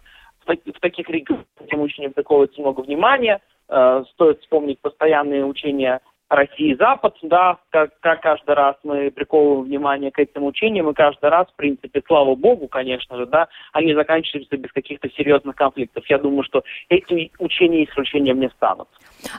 в, 0.46 0.52
в 0.52 0.80
таких 0.80 1.08
регионах 1.10 1.44
этим 1.60 1.82
учениям 1.82 2.12
приковывается 2.12 2.60
много 2.60 2.80
внимания. 2.80 3.40
Э, 3.68 4.04
стоит 4.12 4.40
вспомнить 4.40 4.80
постоянные 4.80 5.44
учения 5.44 6.00
России 6.30 6.70
и 6.70 6.76
Запад, 6.76 7.16
да, 7.22 7.58
как, 7.70 7.90
как 7.98 8.22
каждый 8.22 8.54
раз 8.54 8.76
мы 8.84 9.10
приковываем 9.10 9.64
внимание 9.64 10.12
к 10.12 10.18
этим 10.20 10.44
учениям, 10.44 10.88
и 10.88 10.94
каждый 10.94 11.28
раз, 11.28 11.48
в 11.48 11.56
принципе, 11.56 12.00
слава 12.06 12.36
богу, 12.36 12.68
конечно 12.68 13.16
же, 13.16 13.26
да, 13.26 13.48
они 13.72 13.94
заканчиваются 13.94 14.56
без 14.56 14.70
каких-то 14.70 15.10
серьезных 15.10 15.56
конфликтов. 15.56 16.06
Я 16.06 16.18
думаю, 16.18 16.44
что 16.44 16.62
эти 16.88 17.32
учения 17.40 17.84
исключением 17.84 18.38
не 18.38 18.48
станут. 18.50 18.88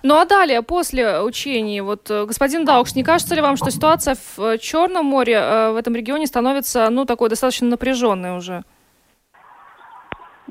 Ну 0.03 0.15
а 0.15 0.25
далее, 0.25 0.61
после 0.63 1.21
учений, 1.21 1.79
вот, 1.79 2.11
э, 2.11 2.25
господин 2.25 2.65
Даукс, 2.65 2.93
не 2.93 3.03
кажется 3.03 3.35
ли 3.35 3.41
вам, 3.41 3.55
что 3.55 3.71
ситуация 3.71 4.15
в 4.15 4.39
э, 4.39 4.57
Черном 4.57 5.05
море, 5.05 5.35
э, 5.35 5.71
в 5.71 5.77
этом 5.77 5.95
регионе 5.95 6.27
становится, 6.27 6.89
ну, 6.89 7.05
такой 7.05 7.29
достаточно 7.29 7.67
напряженной 7.67 8.35
уже? 8.35 8.63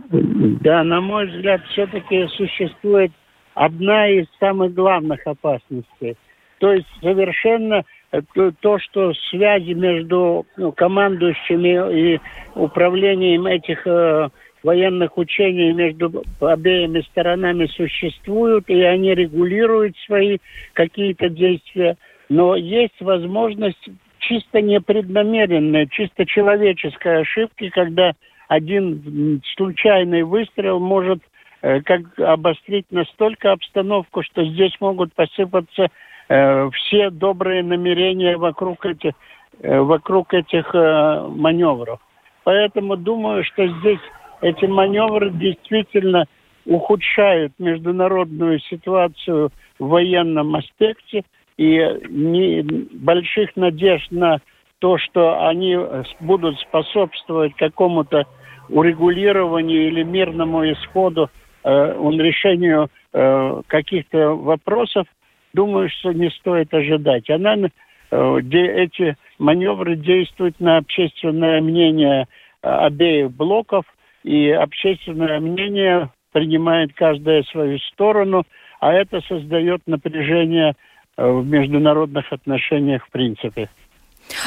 Да, 0.08 0.82
на 0.84 1.02
мой 1.02 1.26
взгляд, 1.26 1.60
все-таки 1.72 2.26
существует 2.28 3.12
одна 3.52 4.08
из 4.08 4.24
самых 4.38 4.72
главных 4.72 5.26
опасностей– 5.26 6.16
то 6.60 6.74
есть 6.74 6.86
совершенно 7.02 7.84
э, 8.12 8.20
то, 8.60 8.78
что 8.78 9.14
связи 9.30 9.72
между 9.72 10.46
ну, 10.56 10.72
командующими 10.72 12.14
и 12.14 12.20
управлением 12.54 13.46
этих 13.46 13.86
э, 13.86 14.28
военных 14.62 15.16
учений 15.16 15.72
между 15.72 16.22
обеими 16.38 17.00
сторонами 17.00 17.66
существуют, 17.66 18.68
и 18.68 18.82
они 18.82 19.14
регулируют 19.14 19.96
свои 20.04 20.36
какие-то 20.74 21.30
действия. 21.30 21.96
Но 22.28 22.54
есть 22.56 23.00
возможность 23.00 23.88
чисто 24.18 24.60
непреднамеренная, 24.60 25.86
чисто 25.86 26.26
человеческая 26.26 27.20
ошибки, 27.20 27.70
когда 27.70 28.12
один 28.48 29.40
случайный 29.56 30.24
выстрел 30.24 30.78
может 30.78 31.22
э, 31.62 31.80
как 31.80 32.02
обострить 32.18 32.84
настолько 32.90 33.52
обстановку, 33.52 34.22
что 34.22 34.44
здесь 34.44 34.76
могут 34.78 35.14
посыпаться 35.14 35.88
все 36.30 37.10
добрые 37.10 37.62
намерения 37.62 38.36
вокруг 38.36 38.86
этих, 38.86 39.12
э, 39.60 39.80
вокруг 39.80 40.32
этих 40.32 40.72
э, 40.74 41.26
маневров. 41.28 41.98
Поэтому 42.44 42.96
думаю, 42.96 43.44
что 43.44 43.66
здесь 43.66 44.00
эти 44.40 44.64
маневры 44.66 45.30
действительно 45.30 46.26
ухудшают 46.66 47.52
международную 47.58 48.60
ситуацию 48.60 49.50
в 49.78 49.88
военном 49.88 50.54
аспекте 50.54 51.24
и 51.56 51.78
не, 52.08 52.62
больших 52.62 53.56
надежд 53.56 54.10
на 54.12 54.38
то, 54.78 54.98
что 54.98 55.46
они 55.46 55.76
будут 56.20 56.58
способствовать 56.60 57.54
какому-то 57.56 58.24
урегулированию 58.68 59.88
или 59.88 60.04
мирному 60.04 60.64
исходу, 60.70 61.28
э, 61.64 61.68
решению 61.68 62.88
э, 63.12 63.62
каких-то 63.66 64.36
вопросов, 64.36 65.06
думаю, 65.52 65.88
что 65.90 66.12
не 66.12 66.30
стоит 66.30 66.72
ожидать. 66.74 67.28
Она, 67.30 67.56
э, 67.56 68.40
эти 68.40 69.16
маневры 69.38 69.96
действуют 69.96 70.60
на 70.60 70.78
общественное 70.78 71.60
мнение 71.60 72.26
э, 72.62 72.68
обеих 72.68 73.32
блоков, 73.32 73.84
и 74.22 74.50
общественное 74.50 75.40
мнение 75.40 76.10
принимает 76.32 76.92
каждая 76.94 77.42
свою 77.44 77.78
сторону, 77.78 78.44
а 78.80 78.92
это 78.92 79.20
создает 79.22 79.82
напряжение 79.86 80.74
э, 81.16 81.28
в 81.28 81.46
международных 81.46 82.32
отношениях 82.32 83.06
в 83.06 83.10
принципе. 83.10 83.68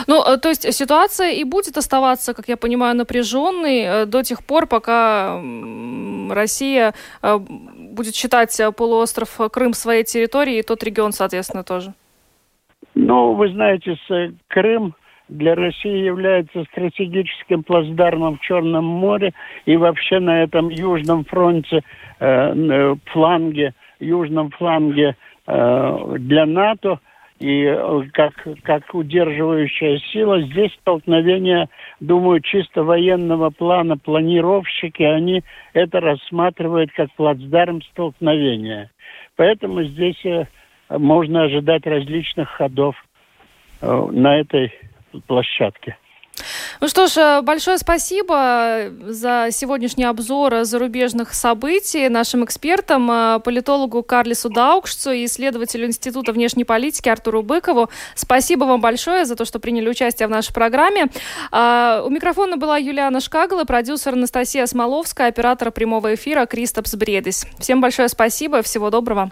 Ну, 0.08 0.24
то 0.42 0.50
есть 0.50 0.74
ситуация 0.74 1.32
и 1.32 1.44
будет 1.44 1.78
оставаться, 1.78 2.34
как 2.34 2.48
я 2.48 2.58
понимаю, 2.58 2.96
напряженной 2.96 4.06
до 4.06 4.24
тех 4.24 4.46
пор, 4.46 4.68
пока 4.68 5.42
Россия 6.30 6.94
будет 7.94 8.16
считать 8.16 8.60
э, 8.60 8.72
полуостров 8.72 9.40
Крым 9.52 9.74
своей 9.74 10.04
территорией, 10.04 10.60
и 10.60 10.64
тот 10.64 10.84
регион, 10.84 11.12
соответственно, 11.12 11.64
тоже? 11.64 11.94
Ну, 12.96 13.34
вы 13.34 13.50
знаете, 13.50 13.98
э, 14.10 14.32
Крым 14.48 14.96
для 15.30 15.56
России 15.56 16.06
является 16.06 16.64
стратегическим 16.66 17.64
плацдармом 17.64 18.38
в 18.38 18.42
Черном 18.42 18.86
море 18.86 19.34
и 19.66 19.78
вообще 19.78 20.20
на 20.20 20.44
этом 20.44 20.70
южном 20.70 21.24
фронте, 21.26 21.82
э, 22.20 22.26
э 22.26 22.96
фланге, 23.06 23.74
южном 24.00 24.52
фланге 24.52 25.16
э, 25.48 26.16
для 26.20 26.46
НАТО– 26.46 27.00
и 27.44 27.66
э, 27.66 28.02
как, 28.14 28.34
как 28.64 28.96
удерживающая 28.96 29.98
сила. 30.14 30.42
Здесь 30.44 30.72
столкновение, 30.80 31.68
думаю, 32.00 32.40
чисто 32.40 32.84
военного 32.84 33.50
плана. 33.50 33.98
Планировщики, 33.98 35.04
они 35.04 35.44
это 35.74 36.00
рассматривают 36.00 36.94
как 36.94 37.12
плацдарм 37.16 37.82
столкновения. 37.82 38.92
Поэтому 39.36 39.84
здесь 39.84 40.26
э, 40.26 40.46
можно 40.90 41.44
ожидать 41.44 41.86
различных 41.86 42.48
ходов 42.48 42.96
э, 43.82 44.08
на 44.12 44.40
этой 44.40 44.72
площадке. 45.28 45.98
Ну 46.82 46.88
что 46.88 47.08
ж, 47.08 47.18
э, 47.18 47.42
большое 47.42 47.78
спасибо 47.78 48.92
за 49.06 49.50
сегодняшний 49.52 50.06
обзор 50.06 50.64
зарубежных 50.64 51.34
событий 51.34 52.10
нашим 52.10 52.44
экспертам, 52.44 53.10
э, 53.12 53.40
политологу 53.44 54.04
Карлису 54.04 54.50
Даукшцу 54.50 55.12
и 55.12 55.26
исследователю 55.26 55.88
Института 55.88 56.32
внешней 56.32 56.64
политики 56.64 57.10
Артуру 57.10 57.44
Быкову. 57.44 57.90
Спасибо 58.16 58.66
вам 58.66 58.82
большое 58.82 59.26
за 59.26 59.36
то, 59.36 59.46
что 59.46 59.60
приняли 59.60 59.90
участие 59.90 60.28
в 60.28 60.32
нашей 60.32 60.54
программе. 60.54 61.08
А, 61.52 62.04
у 62.06 62.10
микрофона 62.10 62.58
была 62.58 62.78
Юлиана 62.78 63.20
Шкагала, 63.20 63.64
продюсер 63.64 64.14
Анастасия 64.14 64.66
Смоловская, 64.66 65.28
оператор 65.28 65.72
прямого 65.72 66.16
эфира 66.16 66.46
Кристопс 66.46 66.96
Бредис. 66.96 67.46
Всем 67.60 67.82
большое 67.82 68.10
спасибо, 68.10 68.62
всего 68.62 68.90
доброго. 68.90 69.32